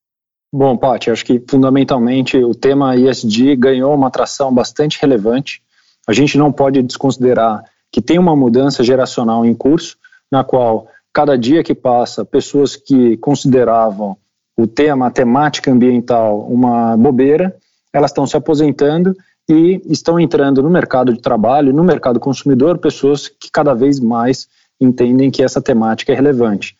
Bom, 0.53 0.77
Paty, 0.77 1.11
acho 1.11 1.25
que 1.25 1.43
fundamentalmente 1.49 2.37
o 2.37 2.55
tema 2.55 2.95
ISD 2.95 3.57
ganhou 3.57 3.93
uma 3.93 4.07
atração 4.07 4.53
bastante 4.53 4.97
relevante. 5.01 5.61
A 6.07 6.13
gente 6.13 6.37
não 6.37 6.49
pode 6.49 6.81
desconsiderar 6.81 7.65
que 7.91 8.01
tem 8.01 8.17
uma 8.17 8.37
mudança 8.37 8.81
geracional 8.81 9.45
em 9.45 9.53
curso, 9.53 9.97
na 10.31 10.45
qual 10.45 10.87
cada 11.11 11.37
dia 11.37 11.61
que 11.61 11.75
passa, 11.75 12.23
pessoas 12.23 12.77
que 12.77 13.17
consideravam 13.17 14.15
o 14.57 14.65
tema, 14.65 15.07
a 15.07 15.11
temática 15.11 15.69
ambiental, 15.69 16.39
uma 16.47 16.95
bobeira, 16.95 17.53
elas 17.91 18.11
estão 18.11 18.25
se 18.25 18.37
aposentando 18.37 19.13
e 19.47 19.81
estão 19.85 20.19
entrando 20.19 20.61
no 20.63 20.69
mercado 20.69 21.13
de 21.13 21.21
trabalho, 21.21 21.73
no 21.73 21.83
mercado 21.83 22.19
consumidor, 22.19 22.79
pessoas 22.79 23.27
que 23.27 23.51
cada 23.51 23.73
vez 23.73 23.99
mais 23.99 24.47
entendem 24.81 25.29
que 25.31 25.43
essa 25.43 25.61
temática 25.61 26.11
é 26.11 26.15
relevante. 26.15 26.75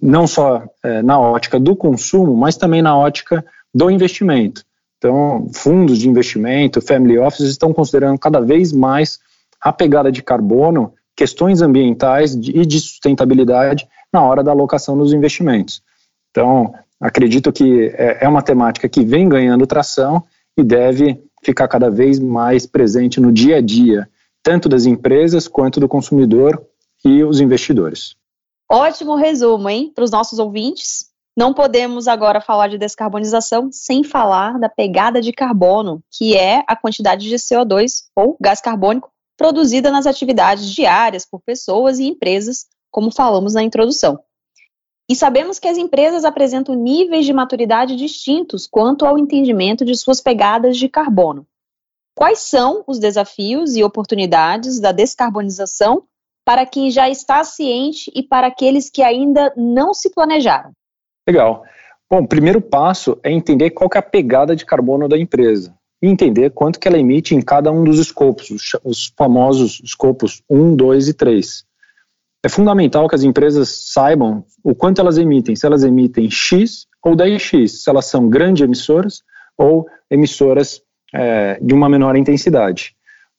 Não 0.00 0.26
só 0.26 0.62
é, 0.82 1.02
na 1.02 1.18
ótica 1.18 1.58
do 1.58 1.76
consumo, 1.76 2.36
mas 2.36 2.56
também 2.56 2.82
na 2.82 2.96
ótica 2.96 3.44
do 3.72 3.90
investimento. 3.90 4.64
Então, 4.98 5.48
fundos 5.52 5.98
de 5.98 6.08
investimento, 6.08 6.80
family 6.80 7.18
offices 7.18 7.50
estão 7.50 7.72
considerando 7.72 8.18
cada 8.18 8.40
vez 8.40 8.72
mais 8.72 9.18
a 9.60 9.72
pegada 9.72 10.10
de 10.10 10.22
carbono, 10.22 10.92
questões 11.16 11.60
ambientais 11.60 12.34
e 12.34 12.66
de 12.66 12.80
sustentabilidade 12.80 13.86
na 14.12 14.22
hora 14.22 14.42
da 14.42 14.50
alocação 14.50 14.96
dos 14.96 15.12
investimentos. 15.12 15.82
Então, 16.30 16.74
acredito 17.00 17.52
que 17.52 17.92
é, 17.94 18.24
é 18.24 18.28
uma 18.28 18.42
temática 18.42 18.88
que 18.88 19.04
vem 19.04 19.28
ganhando 19.28 19.66
tração 19.66 20.22
e 20.56 20.62
deve 20.62 21.20
ficar 21.44 21.68
cada 21.68 21.90
vez 21.90 22.18
mais 22.18 22.66
presente 22.66 23.20
no 23.20 23.30
dia 23.30 23.56
a 23.56 23.60
dia, 23.60 24.08
tanto 24.42 24.68
das 24.68 24.86
empresas 24.86 25.46
quanto 25.46 25.78
do 25.78 25.88
consumidor 25.88 26.64
e 27.04 27.22
os 27.22 27.40
investidores. 27.40 28.16
Ótimo 28.70 29.14
resumo, 29.14 29.68
hein, 29.68 29.92
para 29.94 30.04
os 30.04 30.10
nossos 30.10 30.38
ouvintes. 30.38 31.06
Não 31.36 31.52
podemos 31.52 32.06
agora 32.06 32.40
falar 32.40 32.68
de 32.68 32.78
descarbonização 32.78 33.68
sem 33.72 34.04
falar 34.04 34.58
da 34.58 34.68
pegada 34.68 35.20
de 35.20 35.32
carbono, 35.32 36.00
que 36.10 36.36
é 36.36 36.62
a 36.66 36.76
quantidade 36.76 37.28
de 37.28 37.34
CO2 37.34 38.04
ou 38.14 38.36
gás 38.40 38.60
carbônico 38.60 39.10
produzida 39.36 39.90
nas 39.90 40.06
atividades 40.06 40.70
diárias 40.70 41.26
por 41.26 41.40
pessoas 41.40 41.98
e 41.98 42.04
empresas, 42.04 42.66
como 42.90 43.10
falamos 43.10 43.54
na 43.54 43.64
introdução. 43.64 44.18
E 45.08 45.14
sabemos 45.14 45.58
que 45.58 45.68
as 45.68 45.76
empresas 45.76 46.24
apresentam 46.24 46.74
níveis 46.74 47.26
de 47.26 47.32
maturidade 47.32 47.94
distintos 47.94 48.66
quanto 48.66 49.04
ao 49.04 49.18
entendimento 49.18 49.84
de 49.84 49.94
suas 49.94 50.20
pegadas 50.20 50.78
de 50.78 50.88
carbono. 50.88 51.46
Quais 52.16 52.38
são 52.38 52.82
os 52.86 52.98
desafios 52.98 53.76
e 53.76 53.84
oportunidades 53.84 54.80
da 54.80 54.92
descarbonização 54.92 56.04
para 56.44 56.64
quem 56.64 56.90
já 56.90 57.08
está 57.10 57.42
ciente 57.44 58.10
e 58.14 58.22
para 58.22 58.46
aqueles 58.46 58.88
que 58.88 59.02
ainda 59.02 59.52
não 59.56 59.92
se 59.92 60.10
planejaram? 60.10 60.72
Legal. 61.28 61.64
Bom, 62.10 62.22
o 62.22 62.28
primeiro 62.28 62.60
passo 62.60 63.18
é 63.22 63.30
entender 63.30 63.70
qual 63.70 63.90
é 63.94 63.98
a 63.98 64.02
pegada 64.02 64.54
de 64.54 64.64
carbono 64.64 65.08
da 65.08 65.18
empresa 65.18 65.74
e 66.02 66.06
entender 66.06 66.50
quanto 66.50 66.78
que 66.78 66.86
ela 66.86 66.98
emite 66.98 67.34
em 67.34 67.40
cada 67.42 67.72
um 67.72 67.82
dos 67.82 67.98
escopos, 67.98 68.50
os 68.84 69.12
famosos 69.16 69.80
escopos 69.82 70.42
1, 70.48 70.76
2 70.76 71.08
e 71.08 71.14
3. 71.14 71.64
É 72.44 72.48
fundamental 72.48 73.08
que 73.08 73.14
as 73.14 73.22
empresas 73.22 73.90
saibam 73.90 74.44
o 74.62 74.74
quanto 74.74 75.00
elas 75.00 75.16
emitem, 75.16 75.56
se 75.56 75.64
elas 75.64 75.82
emitem 75.82 76.30
X 76.30 76.86
ou 77.02 77.16
10X, 77.16 77.68
se 77.68 77.88
elas 77.88 78.04
são 78.04 78.28
grandes 78.28 78.62
emissoras 78.62 79.22
ou 79.56 79.86
emissoras 80.10 80.82
é, 81.14 81.58
de 81.62 81.72
uma 81.72 81.88
menor 81.88 82.16
intensidade. 82.16 82.94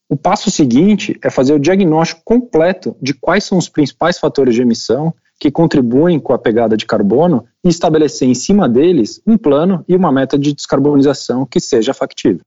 O 0.09 0.17
passo 0.17 0.49
seguinte 0.49 1.19
é 1.23 1.29
fazer 1.29 1.53
o 1.53 1.59
diagnóstico 1.59 2.21
completo 2.25 2.95
de 2.99 3.13
quais 3.13 3.43
são 3.43 3.59
os 3.59 3.69
principais 3.69 4.17
fatores 4.17 4.55
de 4.55 4.63
emissão 4.63 5.13
que 5.39 5.51
contribuem 5.51 6.19
com 6.19 6.33
a 6.33 6.39
pegada 6.39 6.75
de 6.75 6.85
carbono 6.87 7.45
e 7.63 7.69
estabelecer 7.69 8.27
em 8.27 8.33
cima 8.33 8.67
deles 8.67 9.21
um 9.27 9.37
plano 9.37 9.85
e 9.87 9.95
uma 9.95 10.11
meta 10.11 10.37
de 10.37 10.51
descarbonização 10.51 11.45
que 11.45 11.59
seja 11.59 11.93
factível. 11.93 12.41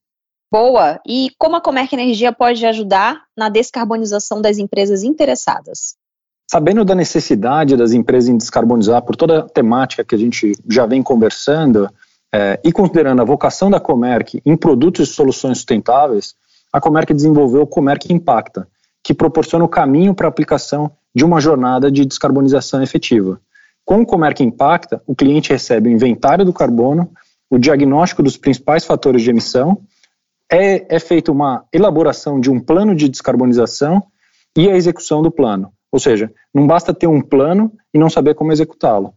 Boa! 0.51 0.99
E 1.07 1.31
como 1.39 1.57
a 1.57 1.61
Comerc 1.61 1.93
Energia 1.93 2.33
pode 2.33 2.65
ajudar 2.65 3.23
na 3.37 3.49
descarbonização 3.49 4.41
das 4.41 4.59
empresas 4.59 5.05
interessadas? 5.05 5.98
Sabendo 6.51 6.83
da 6.83 6.95
necessidade 6.95 7.77
das 7.77 7.93
empresas 7.93 8.31
em 8.31 8.37
descarbonizar 8.39 9.03
por 9.03 9.15
toda 9.15 9.41
a 9.41 9.43
temática 9.43 10.03
que 10.03 10.15
a 10.15 10.19
gente 10.19 10.53
já 10.67 10.87
vem 10.87 11.03
conversando, 11.03 11.91
é, 12.33 12.59
e 12.65 12.73
considerando 12.73 13.21
a 13.21 13.25
vocação 13.25 13.71
da 13.71 13.79
Comerc 13.79 14.41
em 14.45 14.57
produtos 14.57 15.09
e 15.09 15.13
soluções 15.13 15.59
sustentáveis, 15.59 16.35
a 16.73 16.81
Comerc 16.81 17.13
desenvolveu 17.13 17.63
o 17.63 17.67
Comerc 17.67 18.11
Impacta, 18.13 18.67
que 19.03 19.13
proporciona 19.15 19.65
o 19.65 19.69
caminho 19.69 20.15
para 20.15 20.27
a 20.27 20.31
aplicação 20.31 20.91
de 21.15 21.25
uma 21.25 21.41
jornada 21.41 21.91
de 21.91 22.05
descarbonização 22.05 22.83
efetiva. 22.83 23.41
Com 23.85 24.03
o 24.03 24.07
Comerc 24.07 24.43
Impacta, 24.43 25.03
o 25.07 25.15
cliente 25.15 25.51
recebe 25.51 25.89
o 25.89 25.93
inventário 25.93 26.45
do 26.45 26.53
carbono, 26.53 27.11
o 27.51 27.59
diagnóstico 27.59 28.23
dos 28.23 28.37
principais 28.37 28.85
fatores 28.85 29.23
de 29.23 29.31
emissão, 29.31 29.83
é, 30.51 30.97
é 30.97 30.99
feita 30.99 31.31
uma 31.31 31.65
elaboração 31.73 32.41
de 32.41 32.51
um 32.51 32.59
plano 32.61 32.95
de 32.95 33.09
descarbonização 33.09 34.03
e 34.57 34.69
a 34.71 34.77
execução 34.77 35.23
do 35.23 35.31
plano. 35.31 35.73
Ou 35.93 35.99
seja, 35.99 36.33
não 36.53 36.67
basta 36.67 36.93
ter 36.93 37.07
um 37.07 37.21
plano 37.21 37.73
e 37.93 37.99
não 37.99 38.11
saber 38.11 38.35
como 38.35 38.53
executá-lo. 38.53 39.15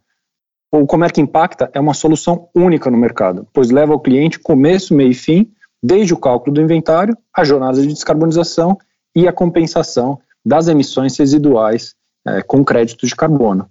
O 0.71 0.85
Comerc 0.85 1.19
Impacta 1.19 1.69
é 1.73 1.79
uma 1.79 1.93
solução 1.93 2.47
única 2.55 2.89
no 2.89 2.97
mercado, 2.97 3.45
pois 3.51 3.69
leva 3.69 3.91
ao 3.91 3.99
cliente 3.99 4.39
começo, 4.39 4.93
meio 4.93 5.11
e 5.11 5.13
fim, 5.13 5.51
desde 5.83 6.13
o 6.13 6.17
cálculo 6.17 6.53
do 6.53 6.61
inventário, 6.61 7.17
a 7.35 7.43
jornada 7.43 7.81
de 7.81 7.87
descarbonização 7.87 8.77
e 9.13 9.27
a 9.27 9.33
compensação 9.33 10.19
das 10.45 10.67
emissões 10.67 11.17
residuais 11.17 11.93
é, 12.25 12.41
com 12.41 12.63
créditos 12.63 13.09
de 13.09 13.15
carbono. 13.15 13.69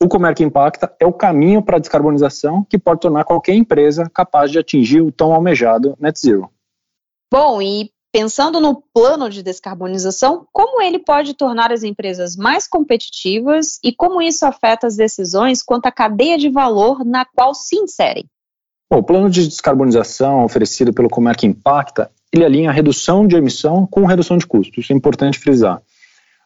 O 0.00 0.08
Comerc 0.08 0.42
Impacta 0.42 0.94
é 1.00 1.06
o 1.06 1.12
caminho 1.12 1.62
para 1.62 1.78
a 1.78 1.80
descarbonização 1.80 2.62
que 2.64 2.78
pode 2.78 3.00
tornar 3.00 3.24
qualquer 3.24 3.54
empresa 3.54 4.08
capaz 4.12 4.50
de 4.50 4.58
atingir 4.58 5.00
o 5.00 5.10
tão 5.10 5.32
almejado 5.32 5.96
net 5.98 6.20
zero. 6.20 6.50
Bom, 7.32 7.60
e 7.60 7.90
pensando 8.16 8.62
no 8.62 8.82
plano 8.94 9.28
de 9.28 9.42
descarbonização, 9.42 10.46
como 10.50 10.80
ele 10.80 10.98
pode 10.98 11.34
tornar 11.34 11.70
as 11.70 11.82
empresas 11.82 12.34
mais 12.34 12.66
competitivas 12.66 13.78
e 13.84 13.92
como 13.92 14.22
isso 14.22 14.46
afeta 14.46 14.86
as 14.86 14.96
decisões 14.96 15.62
quanto 15.62 15.84
à 15.84 15.92
cadeia 15.92 16.38
de 16.38 16.48
valor 16.48 17.04
na 17.04 17.26
qual 17.26 17.52
se 17.52 17.76
inserem? 17.76 18.24
Bom, 18.90 19.00
o 19.00 19.02
plano 19.02 19.28
de 19.28 19.46
descarbonização 19.46 20.46
oferecido 20.46 20.94
pelo 20.94 21.10
Comerc 21.10 21.44
Impacta, 21.44 22.10
ele 22.32 22.42
alinha 22.42 22.70
a 22.70 22.72
redução 22.72 23.26
de 23.26 23.36
emissão 23.36 23.86
com 23.86 24.06
redução 24.06 24.38
de 24.38 24.46
custos, 24.46 24.84
isso 24.84 24.94
é 24.94 24.96
importante 24.96 25.38
frisar. 25.38 25.82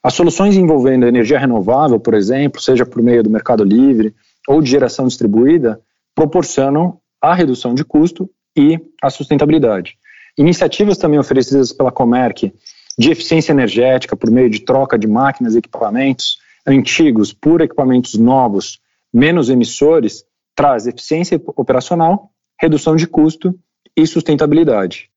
As 0.02 0.14
soluções 0.14 0.56
envolvendo 0.56 1.06
energia 1.06 1.38
renovável, 1.38 2.00
por 2.00 2.14
exemplo, 2.14 2.60
seja 2.60 2.84
por 2.84 3.00
meio 3.00 3.22
do 3.22 3.30
mercado 3.30 3.62
livre 3.62 4.12
ou 4.48 4.60
de 4.60 4.68
geração 4.68 5.06
distribuída, 5.06 5.80
proporcionam 6.16 6.98
a 7.22 7.32
redução 7.32 7.76
de 7.76 7.84
custo 7.84 8.28
e 8.56 8.76
a 9.00 9.08
sustentabilidade. 9.08 9.96
Iniciativas 10.38 10.98
também 10.98 11.18
oferecidas 11.18 11.72
pela 11.72 11.90
Comerc 11.92 12.52
de 12.98 13.10
eficiência 13.10 13.52
energética 13.52 14.16
por 14.16 14.30
meio 14.30 14.50
de 14.50 14.60
troca 14.60 14.98
de 14.98 15.06
máquinas 15.06 15.54
e 15.54 15.58
equipamentos 15.58 16.38
antigos 16.66 17.32
por 17.32 17.60
equipamentos 17.60 18.14
novos, 18.14 18.80
menos 19.12 19.48
emissores, 19.48 20.24
traz 20.54 20.86
eficiência 20.86 21.40
operacional, 21.56 22.30
redução 22.60 22.94
de 22.94 23.06
custo 23.06 23.58
e 23.96 24.06
sustentabilidade. 24.06 25.08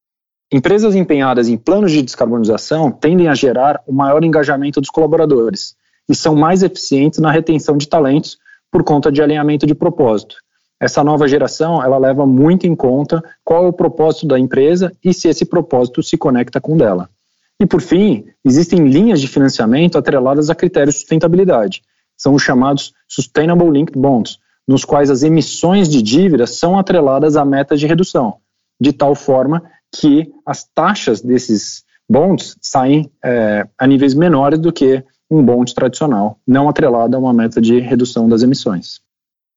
Empresas 0.51 0.95
empenhadas 0.95 1.47
em 1.47 1.57
planos 1.57 1.91
de 1.91 2.01
descarbonização 2.01 2.91
tendem 2.91 3.27
a 3.27 3.35
gerar 3.35 3.81
o 3.87 3.91
um 3.91 3.95
maior 3.95 4.23
engajamento 4.23 4.79
dos 4.79 4.89
colaboradores 4.89 5.75
e 6.07 6.15
são 6.15 6.35
mais 6.35 6.63
eficientes 6.63 7.19
na 7.19 7.31
retenção 7.31 7.77
de 7.77 7.87
talentos 7.87 8.37
por 8.71 8.83
conta 8.83 9.11
de 9.11 9.21
alinhamento 9.21 9.65
de 9.65 9.75
propósito 9.75 10.42
essa 10.83 11.01
nova 11.01 11.29
geração 11.29 11.81
ela 11.81 11.97
leva 11.97 12.25
muito 12.25 12.67
em 12.67 12.75
conta 12.75 13.23
qual 13.41 13.63
é 13.63 13.69
o 13.69 13.73
propósito 13.73 14.27
da 14.27 14.37
empresa 14.37 14.91
e 15.01 15.13
se 15.13 15.29
esse 15.29 15.45
propósito 15.45 16.03
se 16.03 16.17
conecta 16.17 16.59
com 16.59 16.73
o 16.73 16.77
dela. 16.77 17.09
E 17.57 17.65
por 17.65 17.81
fim, 17.81 18.25
existem 18.43 18.85
linhas 18.89 19.21
de 19.21 19.29
financiamento 19.29 19.97
atreladas 19.97 20.49
a 20.49 20.55
critérios 20.55 20.95
de 20.95 20.99
sustentabilidade. 20.99 21.81
São 22.17 22.33
os 22.33 22.43
chamados 22.43 22.91
Sustainable 23.07 23.69
Linked 23.69 23.97
Bonds, 23.97 24.39
nos 24.67 24.83
quais 24.83 25.09
as 25.09 25.23
emissões 25.23 25.87
de 25.87 26.01
dívidas 26.01 26.57
são 26.57 26.77
atreladas 26.77 27.37
a 27.37 27.45
metas 27.45 27.79
de 27.79 27.87
redução, 27.87 28.35
de 28.77 28.91
tal 28.91 29.15
forma 29.15 29.63
que 29.89 30.33
as 30.45 30.65
taxas 30.65 31.21
desses 31.21 31.85
bonds 32.09 32.57
saem 32.61 33.09
é, 33.23 33.65
a 33.77 33.87
níveis 33.87 34.13
menores 34.13 34.59
do 34.59 34.73
que 34.73 35.01
um 35.31 35.41
bond 35.45 35.73
tradicional, 35.73 36.37
não 36.45 36.67
atrelado 36.67 37.15
a 37.15 37.19
uma 37.19 37.33
meta 37.33 37.61
de 37.61 37.79
redução 37.79 38.27
das 38.27 38.43
emissões. 38.43 39.01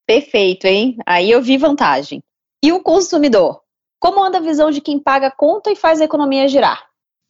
Perfeito, 0.06 0.66
hein? 0.66 0.96
Aí 1.04 1.30
eu 1.30 1.42
vi 1.42 1.56
vantagem. 1.56 2.22
E 2.62 2.72
o 2.72 2.80
consumidor? 2.80 3.60
Como 3.98 4.22
anda 4.22 4.38
a 4.38 4.42
visão 4.42 4.70
de 4.70 4.80
quem 4.80 4.98
paga 4.98 5.30
conta 5.30 5.70
e 5.70 5.76
faz 5.76 6.00
a 6.00 6.04
economia 6.04 6.48
girar? 6.48 6.84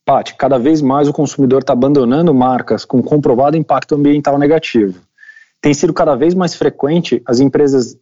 Paty, 0.05 0.35
cada 0.37 0.59
vez 0.59 0.83
mais 0.83 1.09
o 1.09 1.13
consumidor 1.13 1.61
está 1.61 1.73
abandonando 1.73 2.33
marcas 2.35 2.85
com 2.85 3.03
comprovado 3.03 3.57
impacto 3.57 3.95
ambiental 3.95 4.39
negativo. 4.39 5.01
Tem 5.61 5.73
sido 5.75 5.93
cada 5.93 6.15
vez 6.15 6.35
mais 6.35 6.55
frequente 6.55 7.23
as 7.27 7.41
empresas 7.41 7.99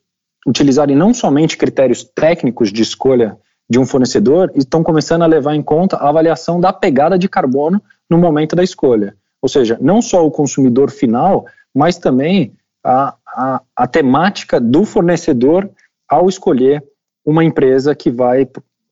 utilizarem 0.46 0.96
não 0.96 1.14
somente 1.14 1.56
critérios 1.56 2.04
técnicos 2.04 2.72
de 2.72 2.82
escolha 2.82 3.38
de 3.68 3.78
um 3.78 3.86
fornecedor, 3.86 4.52
estão 4.54 4.82
começando 4.82 5.22
a 5.22 5.26
levar 5.26 5.54
em 5.54 5.62
conta 5.62 5.96
a 5.96 6.08
avaliação 6.08 6.60
da 6.60 6.72
pegada 6.72 7.18
de 7.18 7.28
carbono 7.28 7.80
no 8.10 8.18
momento 8.18 8.54
da 8.54 8.62
escolha. 8.62 9.16
Ou 9.40 9.48
seja, 9.48 9.78
não 9.80 10.02
só 10.02 10.26
o 10.26 10.30
consumidor 10.30 10.90
final, 10.90 11.46
mas 11.74 11.96
também 11.96 12.52
a, 12.84 13.14
a, 13.34 13.60
a 13.76 13.86
temática 13.86 14.60
do 14.60 14.84
fornecedor 14.84 15.68
ao 16.08 16.28
escolher 16.28 16.82
uma 17.24 17.44
empresa 17.44 17.94
que 17.94 18.10
vai 18.10 18.48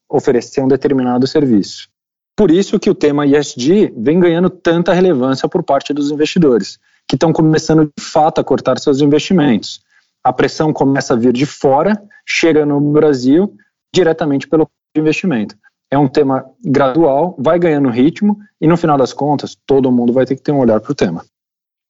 oferecer 0.09 0.61
um 0.61 0.69
determinado 0.69 1.27
serviço. 1.27 1.89
Por 2.37 2.51
isso 2.51 2.79
que 2.79 2.91
o 2.91 2.95
tema 2.95 3.27
ESG 3.27 3.93
vem 3.97 4.19
ganhando 4.19 4.51
tanta 4.51 4.93
relevância 4.93 5.49
por 5.49 5.63
parte 5.63 5.93
dos 5.93 6.11
investidores, 6.11 6.79
que 7.07 7.15
estão 7.15 7.33
começando 7.33 7.91
de 7.97 8.03
fato 8.03 8.41
a 8.41 8.45
cortar 8.45 8.79
seus 8.79 9.01
investimentos. 9.01 9.81
A 10.25 10.33
pressão 10.33 10.73
começa 10.73 11.15
a 11.15 11.17
vir 11.17 11.33
de 11.33 11.45
fora, 11.45 12.01
chega 12.27 12.65
no 12.65 12.81
Brasil 12.81 13.55
diretamente 13.95 14.49
pelo 14.49 14.69
investimento. 14.97 15.55
É 15.91 15.99
um 15.99 16.09
tema 16.09 16.47
gradual, 16.65 17.37
vai 17.39 17.59
ganhando 17.59 17.91
ritmo 17.91 18.39
e 18.59 18.67
no 18.67 18.79
final 18.79 18.97
das 18.97 19.13
contas 19.13 19.57
todo 19.67 19.93
mundo 19.93 20.13
vai 20.13 20.25
ter 20.25 20.37
que 20.37 20.43
ter 20.43 20.53
um 20.53 20.59
olhar 20.59 20.81
para 20.81 20.93
o 20.93 20.95
tema. 20.95 21.23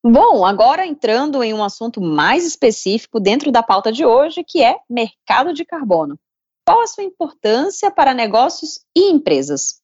Bom, 0.05 0.45
agora 0.45 0.85
entrando 0.85 1.45
em 1.45 1.55
um 1.55 1.63
assunto 1.63 2.01
mais 2.01 2.45
específico 2.45 3.21
dentro 3.21 3.53
da 3.53 3.63
pauta 3.63 3.93
de 3.93 4.05
hoje, 4.05 4.43
que 4.43 4.61
é 4.61 4.77
mercado 4.91 5.55
de 5.55 5.65
carbono. 5.65 6.19
Qual 6.67 6.83
a 6.83 6.87
sua 6.89 7.05
importância 7.05 7.89
para 7.89 8.13
negócios 8.13 8.81
e 8.97 9.13
empresas? 9.13 9.81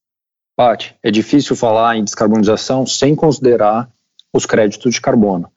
Paty, 0.56 0.96
é 1.04 1.10
difícil 1.12 1.54
falar 1.54 1.96
em 1.96 2.02
descarbonização 2.02 2.84
sem 2.84 3.14
considerar 3.14 3.88
os 4.34 4.44
créditos 4.44 4.92
de 4.92 5.00
carbono. 5.00 5.48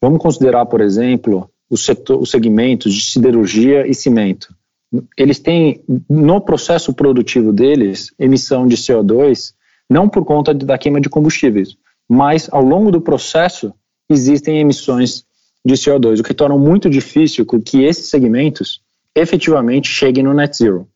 Vamos 0.00 0.22
considerar, 0.22 0.64
por 0.64 0.80
exemplo, 0.80 1.50
os, 1.68 1.84
setor, 1.84 2.18
os 2.18 2.30
segmentos 2.30 2.94
de 2.94 3.02
siderurgia 3.02 3.86
e 3.86 3.94
cimento. 3.94 4.54
Eles 5.18 5.38
têm, 5.38 5.84
no 6.08 6.40
processo 6.40 6.94
produtivo 6.94 7.52
deles, 7.52 8.10
emissão 8.18 8.66
de 8.66 8.76
CO2, 8.76 9.52
não 9.88 10.08
por 10.08 10.24
conta 10.24 10.54
da 10.54 10.78
queima 10.78 10.98
de 10.98 11.10
combustíveis, 11.10 11.76
mas 12.08 12.48
ao 12.50 12.62
longo 12.62 12.90
do 12.90 13.02
processo 13.02 13.74
existem 14.08 14.58
emissões 14.58 15.24
de 15.64 15.74
CO2, 15.74 16.20
o 16.20 16.22
que 16.22 16.34
torna 16.34 16.56
muito 16.56 16.88
difícil 16.88 17.44
que 17.44 17.84
esses 17.84 18.08
segmentos 18.08 18.80
efetivamente 19.14 19.88
cheguem 19.88 20.24
no 20.24 20.32
net 20.32 20.56
zero. 20.56 20.88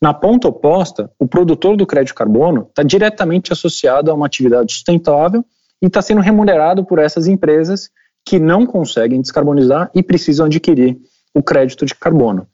Na 0.00 0.12
ponta 0.12 0.48
oposta, 0.48 1.10
o 1.18 1.26
produtor 1.26 1.76
do 1.76 1.86
crédito 1.86 2.14
carbono 2.14 2.66
está 2.68 2.82
diretamente 2.82 3.52
associado 3.52 4.10
a 4.10 4.14
uma 4.14 4.26
atividade 4.26 4.72
sustentável 4.72 5.44
e 5.80 5.86
está 5.86 6.02
sendo 6.02 6.20
remunerado 6.20 6.84
por 6.84 6.98
essas 6.98 7.26
empresas 7.26 7.90
que 8.24 8.38
não 8.38 8.66
conseguem 8.66 9.20
descarbonizar 9.20 9.90
e 9.94 10.02
precisam 10.02 10.46
adquirir 10.46 10.98
o 11.34 11.42
crédito 11.42 11.86
de 11.86 11.94
carbono. 11.94 12.46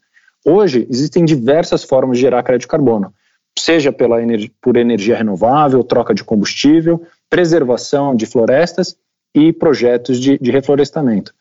Hoje, 0.45 0.87
existem 0.89 1.25
diversas 1.25 1.83
formas 1.83 2.17
de 2.17 2.21
gerar 2.21 2.43
crédito 2.43 2.61
de 2.61 2.67
carbono, 2.67 3.13
seja 3.57 3.91
pela 3.91 4.17
por 4.61 4.77
energia 4.77 5.17
renovável, 5.17 5.83
troca 5.83 6.13
de 6.13 6.23
combustível, 6.23 7.03
preservação 7.29 8.15
de 8.15 8.25
florestas 8.25 8.95
e 9.33 9.53
projetos 9.53 10.19
de, 10.19 10.37
de 10.37 10.51
reflorestamento. 10.51 11.33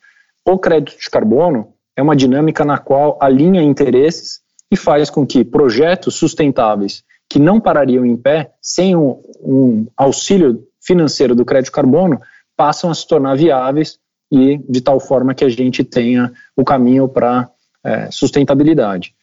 O 0.45 0.59
crédito 0.59 0.99
de 0.99 1.11
carbono 1.11 1.73
é 1.97 2.02
uma 2.02 2.16
dinâmica 2.16 2.64
na 2.64 2.78
qual 2.78 3.18
alinha 3.21 3.62
interesses 3.62 4.40
e 4.71 4.76
faz 4.76 5.11
com 5.11 5.26
que 5.26 5.45
projetos 5.45 6.14
sustentáveis 6.14 7.02
que 7.28 7.38
não 7.38 7.61
parariam 7.61 8.07
em 8.07 8.16
pé 8.16 8.52
sem 8.62 8.97
um, 8.97 9.21
um 9.42 9.87
auxílio 9.97 10.64
financeiro 10.80 11.35
do 11.35 11.45
crédito 11.45 11.73
carbono 11.73 12.21
passam 12.57 12.90
a 12.90 12.95
se 12.95 13.07
tornar 13.07 13.37
viáveis 13.37 13.99
e 14.33 14.59
de 14.68 14.80
tal 14.80 14.99
forma 15.00 15.35
que 15.35 15.45
a 15.45 15.49
gente 15.49 15.85
tenha 15.85 16.33
o 16.57 16.64
caminho 16.64 17.09
para 17.09 17.50
é, 17.85 18.11
sustentabilidade. 18.11 19.14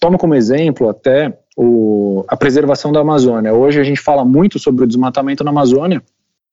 Tomo 0.00 0.18
como 0.18 0.34
exemplo 0.34 0.88
até 0.88 1.38
o, 1.56 2.24
a 2.28 2.36
preservação 2.36 2.92
da 2.92 3.00
Amazônia. 3.00 3.54
Hoje 3.54 3.80
a 3.80 3.84
gente 3.84 4.00
fala 4.00 4.24
muito 4.24 4.58
sobre 4.58 4.84
o 4.84 4.86
desmatamento 4.86 5.44
na 5.44 5.50
Amazônia, 5.50 6.02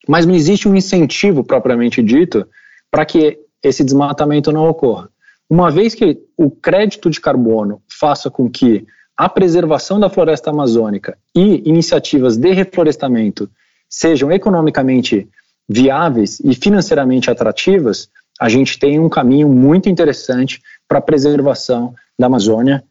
mas 0.07 0.25
não 0.25 0.33
existe 0.33 0.67
um 0.67 0.75
incentivo 0.75 1.43
propriamente 1.43 2.01
dito 2.01 2.47
para 2.89 3.05
que 3.05 3.39
esse 3.63 3.83
desmatamento 3.83 4.51
não 4.51 4.67
ocorra. 4.67 5.09
Uma 5.49 5.69
vez 5.69 5.93
que 5.93 6.17
o 6.37 6.49
crédito 6.49 7.09
de 7.09 7.19
carbono 7.19 7.81
faça 7.87 8.29
com 8.29 8.49
que 8.49 8.85
a 9.17 9.29
preservação 9.29 9.99
da 9.99 10.09
floresta 10.09 10.49
amazônica 10.49 11.17
e 11.35 11.61
iniciativas 11.69 12.37
de 12.37 12.51
reflorestamento 12.53 13.49
sejam 13.89 14.31
economicamente 14.31 15.29
viáveis 15.67 16.39
e 16.39 16.55
financeiramente 16.55 17.29
atrativas, 17.29 18.09
a 18.39 18.49
gente 18.49 18.79
tem 18.79 18.99
um 18.99 19.09
caminho 19.09 19.47
muito 19.47 19.89
interessante 19.89 20.61
para 20.87 20.99
a 20.99 21.01
preservação 21.01 21.93
da 22.17 22.27
Amazônia 22.27 22.83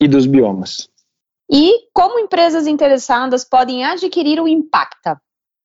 e 0.00 0.06
dos 0.06 0.26
biomas. 0.26 0.88
E 1.50 1.88
como 1.92 2.18
empresas 2.18 2.66
interessadas 2.66 3.44
podem 3.44 3.84
adquirir 3.84 4.40
o 4.40 4.46
Impacta? 4.46 5.20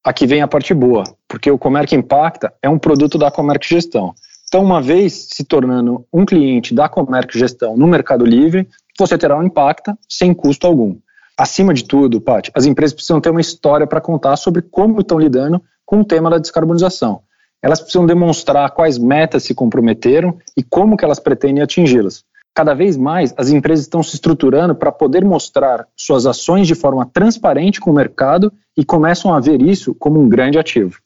Aqui 0.07 0.25
vem 0.25 0.41
a 0.41 0.47
parte 0.47 0.73
boa, 0.73 1.03
porque 1.27 1.51
o 1.51 1.57
Comerc 1.57 1.93
Impacta 1.93 2.53
é 2.63 2.69
um 2.69 2.79
produto 2.79 3.17
da 3.17 3.29
Comerc 3.29 3.67
Gestão. 3.67 4.15
Então, 4.47 4.63
uma 4.63 4.81
vez 4.81 5.27
se 5.33 5.43
tornando 5.43 6.05
um 6.13 6.23
cliente 6.23 6.73
da 6.73 6.87
Comerc 6.87 7.37
Gestão 7.37 7.75
no 7.75 7.85
Mercado 7.85 8.23
Livre, 8.23 8.69
você 8.97 9.17
terá 9.17 9.37
um 9.37 9.43
Impacta 9.43 9.97
sem 10.07 10.33
custo 10.33 10.65
algum. 10.65 10.95
Acima 11.37 11.73
de 11.73 11.83
tudo, 11.83 12.21
Paty, 12.21 12.53
as 12.55 12.63
empresas 12.63 12.93
precisam 12.93 13.19
ter 13.19 13.31
uma 13.31 13.41
história 13.41 13.85
para 13.85 13.99
contar 13.99 14.37
sobre 14.37 14.61
como 14.61 15.01
estão 15.01 15.19
lidando 15.19 15.61
com 15.85 15.99
o 15.99 16.05
tema 16.05 16.29
da 16.29 16.37
descarbonização. 16.37 17.19
Elas 17.61 17.81
precisam 17.81 18.05
demonstrar 18.05 18.71
quais 18.71 18.97
metas 18.97 19.43
se 19.43 19.53
comprometeram 19.53 20.37
e 20.55 20.63
como 20.63 20.95
que 20.95 21.03
elas 21.03 21.19
pretendem 21.19 21.61
atingi-las. 21.61 22.23
Cada 22.57 22.73
vez 22.73 22.97
mais, 22.97 23.35
as 23.37 23.51
empresas 23.51 23.85
estão 23.85 24.01
se 24.01 24.15
estruturando 24.15 24.73
para 24.73 24.91
poder 24.91 25.23
mostrar 25.23 25.87
suas 25.95 26.25
ações 26.25 26.65
de 26.65 26.73
forma 26.73 27.05
transparente 27.05 27.79
com 27.79 27.91
o 27.91 27.93
mercado 27.93 28.51
e 28.75 28.83
começam 28.83 29.31
a 29.31 29.39
ver 29.39 29.61
isso 29.61 29.93
como 29.93 30.19
um 30.19 30.27
grande 30.27 30.57
ativo. 30.57 30.99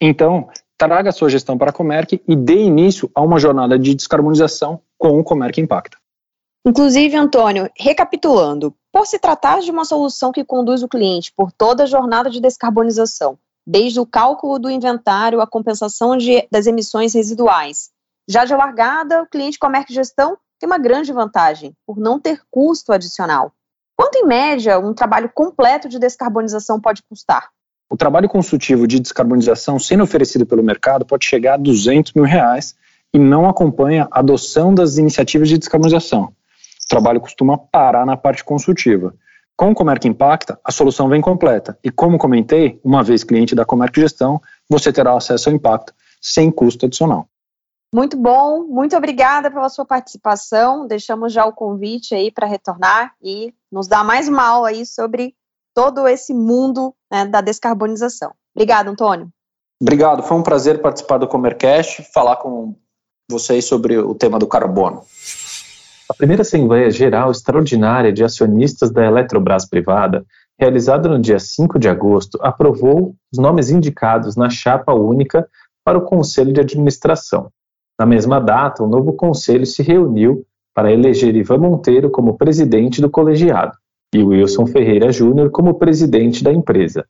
Então, 0.00 0.48
traga 0.78 1.10
a 1.10 1.12
sua 1.12 1.28
gestão 1.28 1.58
para 1.58 1.70
a 1.70 1.72
Comerc 1.72 2.22
e 2.24 2.36
dê 2.36 2.54
início 2.54 3.10
a 3.16 3.20
uma 3.20 3.40
jornada 3.40 3.76
de 3.76 3.96
descarbonização 3.96 4.80
com 4.96 5.18
o 5.18 5.24
Comerc 5.24 5.60
Impacta. 5.60 5.96
Inclusive, 6.64 7.16
Antônio, 7.16 7.68
recapitulando, 7.76 8.72
por 8.92 9.04
se 9.04 9.18
tratar 9.18 9.58
de 9.58 9.72
uma 9.72 9.84
solução 9.84 10.30
que 10.30 10.44
conduz 10.44 10.84
o 10.84 10.88
cliente 10.88 11.32
por 11.36 11.50
toda 11.50 11.82
a 11.82 11.86
jornada 11.86 12.30
de 12.30 12.40
descarbonização, 12.40 13.36
desde 13.66 13.98
o 13.98 14.06
cálculo 14.06 14.56
do 14.56 14.70
inventário 14.70 15.40
à 15.40 15.48
compensação 15.48 16.16
de, 16.16 16.46
das 16.48 16.68
emissões 16.68 17.12
residuais. 17.12 17.90
Já 18.28 18.44
de 18.44 18.54
largada, 18.54 19.20
o 19.20 19.26
cliente 19.26 19.58
Comerc 19.58 19.92
Gestão 19.92 20.38
tem 20.62 20.68
uma 20.68 20.78
grande 20.78 21.12
vantagem, 21.12 21.74
por 21.84 21.98
não 21.98 22.20
ter 22.20 22.40
custo 22.48 22.92
adicional. 22.92 23.52
Quanto, 23.96 24.14
em 24.14 24.24
média, 24.24 24.78
um 24.78 24.94
trabalho 24.94 25.28
completo 25.34 25.88
de 25.88 25.98
descarbonização 25.98 26.80
pode 26.80 27.02
custar? 27.02 27.48
O 27.90 27.96
trabalho 27.96 28.28
consultivo 28.28 28.86
de 28.86 29.00
descarbonização 29.00 29.76
sendo 29.80 30.04
oferecido 30.04 30.46
pelo 30.46 30.62
mercado 30.62 31.04
pode 31.04 31.26
chegar 31.26 31.54
a 31.54 31.56
200 31.56 32.12
mil 32.12 32.24
reais 32.24 32.76
e 33.12 33.18
não 33.18 33.48
acompanha 33.48 34.06
a 34.08 34.20
adoção 34.20 34.72
das 34.72 34.98
iniciativas 34.98 35.48
de 35.48 35.58
descarbonização. 35.58 36.26
O 36.26 36.88
trabalho 36.88 37.20
costuma 37.20 37.58
parar 37.58 38.06
na 38.06 38.16
parte 38.16 38.44
consultiva. 38.44 39.12
Com 39.56 39.72
o 39.72 39.74
Comerc 39.74 40.06
Impacta, 40.06 40.60
a 40.64 40.70
solução 40.70 41.08
vem 41.08 41.20
completa 41.20 41.76
e, 41.82 41.90
como 41.90 42.18
comentei, 42.18 42.80
uma 42.84 43.02
vez 43.02 43.24
cliente 43.24 43.52
da 43.52 43.64
Comerc 43.64 44.00
Gestão, 44.00 44.40
você 44.70 44.92
terá 44.92 45.16
acesso 45.16 45.48
ao 45.48 45.56
impacto 45.56 45.92
sem 46.20 46.52
custo 46.52 46.86
adicional. 46.86 47.26
Muito 47.94 48.16
bom, 48.16 48.64
muito 48.64 48.96
obrigada 48.96 49.50
pela 49.50 49.68
sua 49.68 49.84
participação. 49.84 50.86
Deixamos 50.86 51.30
já 51.30 51.44
o 51.44 51.52
convite 51.52 52.14
aí 52.14 52.30
para 52.30 52.46
retornar 52.46 53.12
e 53.22 53.52
nos 53.70 53.86
dar 53.86 54.02
mais 54.02 54.28
uma 54.28 54.42
aula 54.42 54.70
aí 54.70 54.86
sobre 54.86 55.34
todo 55.74 56.08
esse 56.08 56.32
mundo 56.32 56.94
né, 57.10 57.26
da 57.26 57.42
descarbonização. 57.42 58.32
Obrigada, 58.54 58.90
Antônio. 58.90 59.28
Obrigado, 59.80 60.22
foi 60.22 60.38
um 60.38 60.42
prazer 60.42 60.80
participar 60.80 61.18
do 61.18 61.28
Comercast, 61.28 62.02
falar 62.14 62.36
com 62.36 62.74
vocês 63.30 63.66
sobre 63.66 63.98
o 63.98 64.14
tema 64.14 64.38
do 64.38 64.46
carbono. 64.46 65.02
A 66.08 66.14
primeira 66.14 66.42
Assembleia 66.42 66.90
Geral 66.90 67.30
Extraordinária 67.30 68.12
de 68.12 68.24
Acionistas 68.24 68.90
da 68.90 69.04
Eletrobras 69.04 69.66
Privada, 69.68 70.24
realizada 70.58 71.08
no 71.08 71.18
dia 71.18 71.38
5 71.38 71.78
de 71.78 71.88
agosto, 71.88 72.38
aprovou 72.40 73.14
os 73.30 73.38
nomes 73.38 73.70
indicados 73.70 74.34
na 74.36 74.48
chapa 74.48 74.94
única 74.94 75.46
para 75.84 75.98
o 75.98 76.02
Conselho 76.02 76.52
de 76.52 76.60
Administração. 76.60 77.50
Na 77.98 78.06
mesma 78.06 78.40
data, 78.40 78.82
o 78.82 78.88
novo 78.88 79.12
conselho 79.12 79.66
se 79.66 79.82
reuniu 79.82 80.44
para 80.74 80.92
eleger 80.92 81.34
Ivan 81.36 81.58
Monteiro 81.58 82.10
como 82.10 82.36
presidente 82.36 83.00
do 83.00 83.10
colegiado 83.10 83.72
e 84.14 84.22
Wilson 84.22 84.66
Ferreira 84.66 85.10
Júnior 85.12 85.50
como 85.50 85.74
presidente 85.74 86.42
da 86.42 86.52
empresa. 86.52 87.04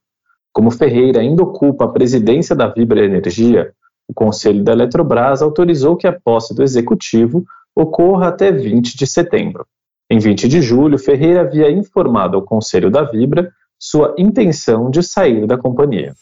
Como 0.53 0.71
Ferreira 0.71 1.21
ainda 1.21 1.43
ocupa 1.43 1.85
a 1.85 1.89
presidência 1.89 2.55
da 2.55 2.67
Vibra 2.67 3.03
Energia, 3.03 3.71
o 4.07 4.13
Conselho 4.13 4.63
da 4.63 4.73
Eletrobras 4.73 5.41
autorizou 5.41 5.95
que 5.95 6.07
a 6.07 6.13
posse 6.13 6.53
do 6.53 6.61
executivo 6.61 7.43
ocorra 7.75 8.27
até 8.27 8.51
20 8.51 8.97
de 8.97 9.07
setembro. 9.07 9.65
Em 10.09 10.19
20 10.19 10.47
de 10.47 10.61
julho, 10.61 10.99
Ferreira 10.99 11.41
havia 11.41 11.71
informado 11.71 12.37
ao 12.37 12.43
Conselho 12.43 12.91
da 12.91 13.03
Vibra 13.03 13.51
sua 13.79 14.13
intenção 14.17 14.89
de 14.89 15.01
sair 15.01 15.47
da 15.47 15.57
companhia. 15.57 16.13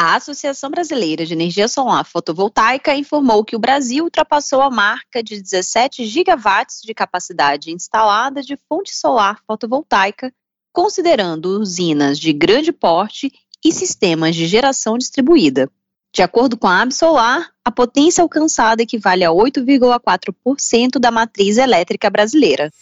A 0.00 0.14
Associação 0.14 0.70
Brasileira 0.70 1.26
de 1.26 1.32
Energia 1.32 1.66
Solar 1.66 2.04
Fotovoltaica 2.04 2.94
informou 2.94 3.44
que 3.44 3.56
o 3.56 3.58
Brasil 3.58 4.04
ultrapassou 4.04 4.62
a 4.62 4.70
marca 4.70 5.24
de 5.24 5.42
17 5.42 6.06
gigawatts 6.06 6.82
de 6.84 6.94
capacidade 6.94 7.72
instalada 7.72 8.40
de 8.40 8.56
fonte 8.68 8.94
solar 8.94 9.40
fotovoltaica, 9.44 10.32
considerando 10.72 11.46
usinas 11.60 12.16
de 12.16 12.32
grande 12.32 12.70
porte 12.70 13.32
e 13.64 13.72
sistemas 13.72 14.36
de 14.36 14.46
geração 14.46 14.96
distribuída. 14.96 15.68
De 16.14 16.22
acordo 16.22 16.56
com 16.56 16.68
a 16.68 16.80
Absolar, 16.80 17.50
a 17.64 17.72
potência 17.72 18.22
alcançada 18.22 18.84
equivale 18.84 19.24
a 19.24 19.30
8,4% 19.30 21.00
da 21.00 21.10
matriz 21.10 21.58
elétrica 21.58 22.08
brasileira. 22.08 22.72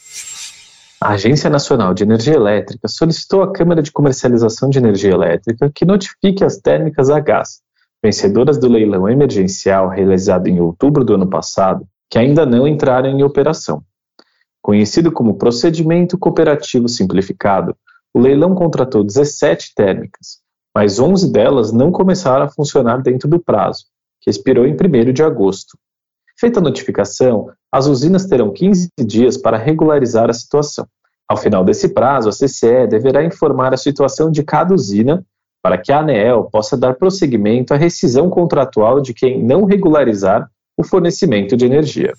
A 0.99 1.11
Agência 1.11 1.51
Nacional 1.51 1.93
de 1.93 2.05
Energia 2.05 2.33
Elétrica 2.33 2.89
solicitou 2.89 3.43
à 3.43 3.53
Câmara 3.53 3.83
de 3.83 3.93
Comercialização 3.93 4.71
de 4.71 4.79
Energia 4.79 5.13
Elétrica 5.13 5.71
que 5.75 5.85
notifique 5.85 6.43
as 6.43 6.57
térmicas 6.57 7.11
a 7.11 7.21
gás, 7.21 7.61
vencedoras 8.03 8.57
do 8.57 8.67
leilão 8.67 9.07
emergencial 9.07 9.91
realizado 9.91 10.47
em 10.47 10.59
outubro 10.59 11.05
do 11.05 11.15
ano 11.15 11.29
passado, 11.29 11.87
que 12.09 12.19
ainda 12.19 12.47
não 12.47 12.67
entraram 12.67 13.11
em 13.11 13.23
operação. 13.23 13.83
Conhecido 14.63 15.13
como 15.13 15.37
Procedimento 15.37 16.17
Cooperativo 16.17 16.89
Simplificado, 16.89 17.77
o 18.15 18.19
leilão 18.19 18.55
contratou 18.55 19.05
17 19.05 19.75
térmicas, 19.75 20.39
mas 20.75 20.99
11 20.99 21.31
delas 21.31 21.73
não 21.73 21.93
começaram 21.93 22.47
a 22.47 22.51
funcionar 22.51 23.03
dentro 23.03 23.29
do 23.29 23.39
prazo, 23.39 23.85
que 24.23 24.31
expirou 24.31 24.67
em 24.67 24.73
1 24.73 25.13
de 25.13 25.23
agosto. 25.23 25.77
Feita 26.39 26.59
a 26.59 26.63
notificação, 26.63 27.51
as 27.77 27.87
usinas 27.87 28.25
terão 28.25 28.51
15 28.51 28.89
dias 29.05 29.37
para 29.37 29.59
regularizar 29.59 30.31
a 30.31 30.33
situação. 30.33 30.89
Ao 31.29 31.37
final 31.37 31.63
desse 31.63 31.91
prazo, 31.91 32.31
a 32.31 32.33
CCE 32.33 32.87
deverá 32.89 33.23
informar 33.23 33.75
a 33.75 33.77
situação 33.77 34.31
de 34.31 34.43
cada 34.43 34.73
usina 34.73 35.23
para 35.63 35.77
que 35.77 35.93
a 35.93 35.99
ANEEL 35.99 36.45
possa 36.45 36.75
dar 36.75 36.95
prosseguimento 36.95 37.75
à 37.75 37.77
rescisão 37.77 38.31
contratual 38.31 38.99
de 38.99 39.13
quem 39.13 39.43
não 39.43 39.65
regularizar 39.65 40.49
o 40.75 40.83
fornecimento 40.83 41.55
de 41.55 41.67
energia. 41.67 42.15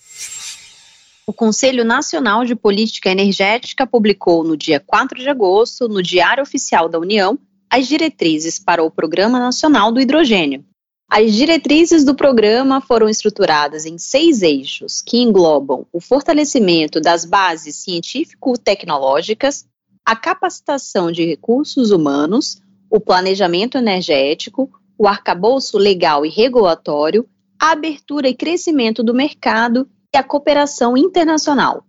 O 1.26 1.34
Conselho 1.34 1.84
Nacional 1.84 2.46
de 2.46 2.56
Política 2.56 3.10
Energética 3.10 3.88
publicou 3.88 4.44
no 4.44 4.56
dia 4.56 4.80
4 4.80 5.18
de 5.18 5.28
agosto, 5.28 5.88
no 5.88 6.04
Diário 6.04 6.44
Oficial 6.44 6.88
da 6.88 7.00
União, 7.00 7.40
as 7.68 7.88
diretrizes 7.88 8.60
para 8.60 8.84
o 8.84 8.92
Programa 8.92 9.40
Nacional 9.40 9.92
do 9.92 10.00
Hidrogênio. 10.00 10.64
As 11.10 11.34
diretrizes 11.34 12.04
do 12.04 12.14
programa 12.14 12.82
foram 12.82 13.08
estruturadas 13.08 13.86
em 13.86 13.98
seis 13.98 14.42
eixos, 14.42 15.02
que 15.02 15.18
englobam 15.18 15.88
o 15.94 16.02
fortalecimento 16.02 17.00
das 17.00 17.24
bases 17.24 17.78
científico-tecnológicas, 17.78 19.66
a 20.06 20.18
capacitação 20.18 21.10
de 21.10 21.26
recursos 21.26 21.92
humanos, 21.92 22.62
o 22.90 23.00
planejamento 23.00 23.78
energético, 23.78 24.70
o 24.98 25.08
arcabouço 25.08 25.78
legal 25.78 26.26
e 26.26 26.30
regulatório, 26.30 27.26
a 27.58 27.72
abertura 27.72 28.28
e 28.28 28.36
crescimento 28.36 29.02
do 29.02 29.14
mercado 29.14 29.88
e 30.14 30.18
a 30.18 30.24
cooperação 30.24 30.98
internacional. 30.98 31.86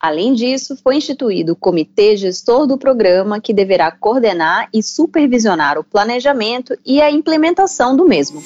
Além 0.00 0.32
disso, 0.32 0.78
foi 0.82 0.96
instituído 0.96 1.52
o 1.52 1.56
Comitê 1.56 2.16
Gestor 2.16 2.66
do 2.66 2.78
Programa, 2.78 3.38
que 3.38 3.52
deverá 3.52 3.90
coordenar 3.90 4.66
e 4.72 4.82
supervisionar 4.82 5.78
o 5.78 5.84
planejamento 5.84 6.74
e 6.86 7.02
a 7.02 7.10
implementação 7.10 7.94
do 7.94 8.06
mesmo. 8.06 8.42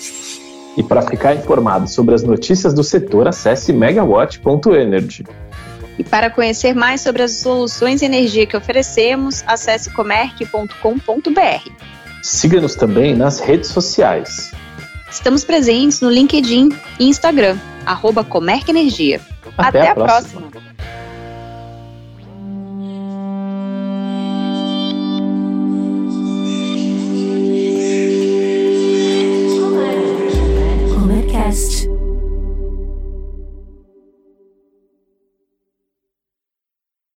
E 0.76 0.82
para 0.82 1.02
ficar 1.02 1.36
informado 1.36 1.88
sobre 1.88 2.12
as 2.12 2.24
notícias 2.24 2.74
do 2.74 2.82
setor, 2.82 3.28
acesse 3.28 3.72
megawatt.energy. 3.72 5.24
E 5.96 6.02
para 6.02 6.28
conhecer 6.28 6.74
mais 6.74 7.02
sobre 7.02 7.22
as 7.22 7.34
soluções 7.34 8.00
de 8.00 8.06
energia 8.06 8.46
que 8.46 8.56
oferecemos, 8.56 9.44
acesse 9.46 9.90
comerc.com.br. 9.90 11.70
Siga-nos 12.20 12.74
também 12.74 13.14
nas 13.14 13.38
redes 13.38 13.70
sociais. 13.70 14.50
Estamos 15.08 15.44
presentes 15.44 16.00
no 16.00 16.10
LinkedIn 16.10 16.70
e 16.98 17.08
Instagram, 17.08 17.56
arroba 17.86 18.24
Comerc 18.24 18.68
Energia. 18.68 19.20
Até, 19.56 19.78
Até 19.82 19.88
a, 19.90 19.94
próxima. 19.94 20.40
próxima. 20.40 20.73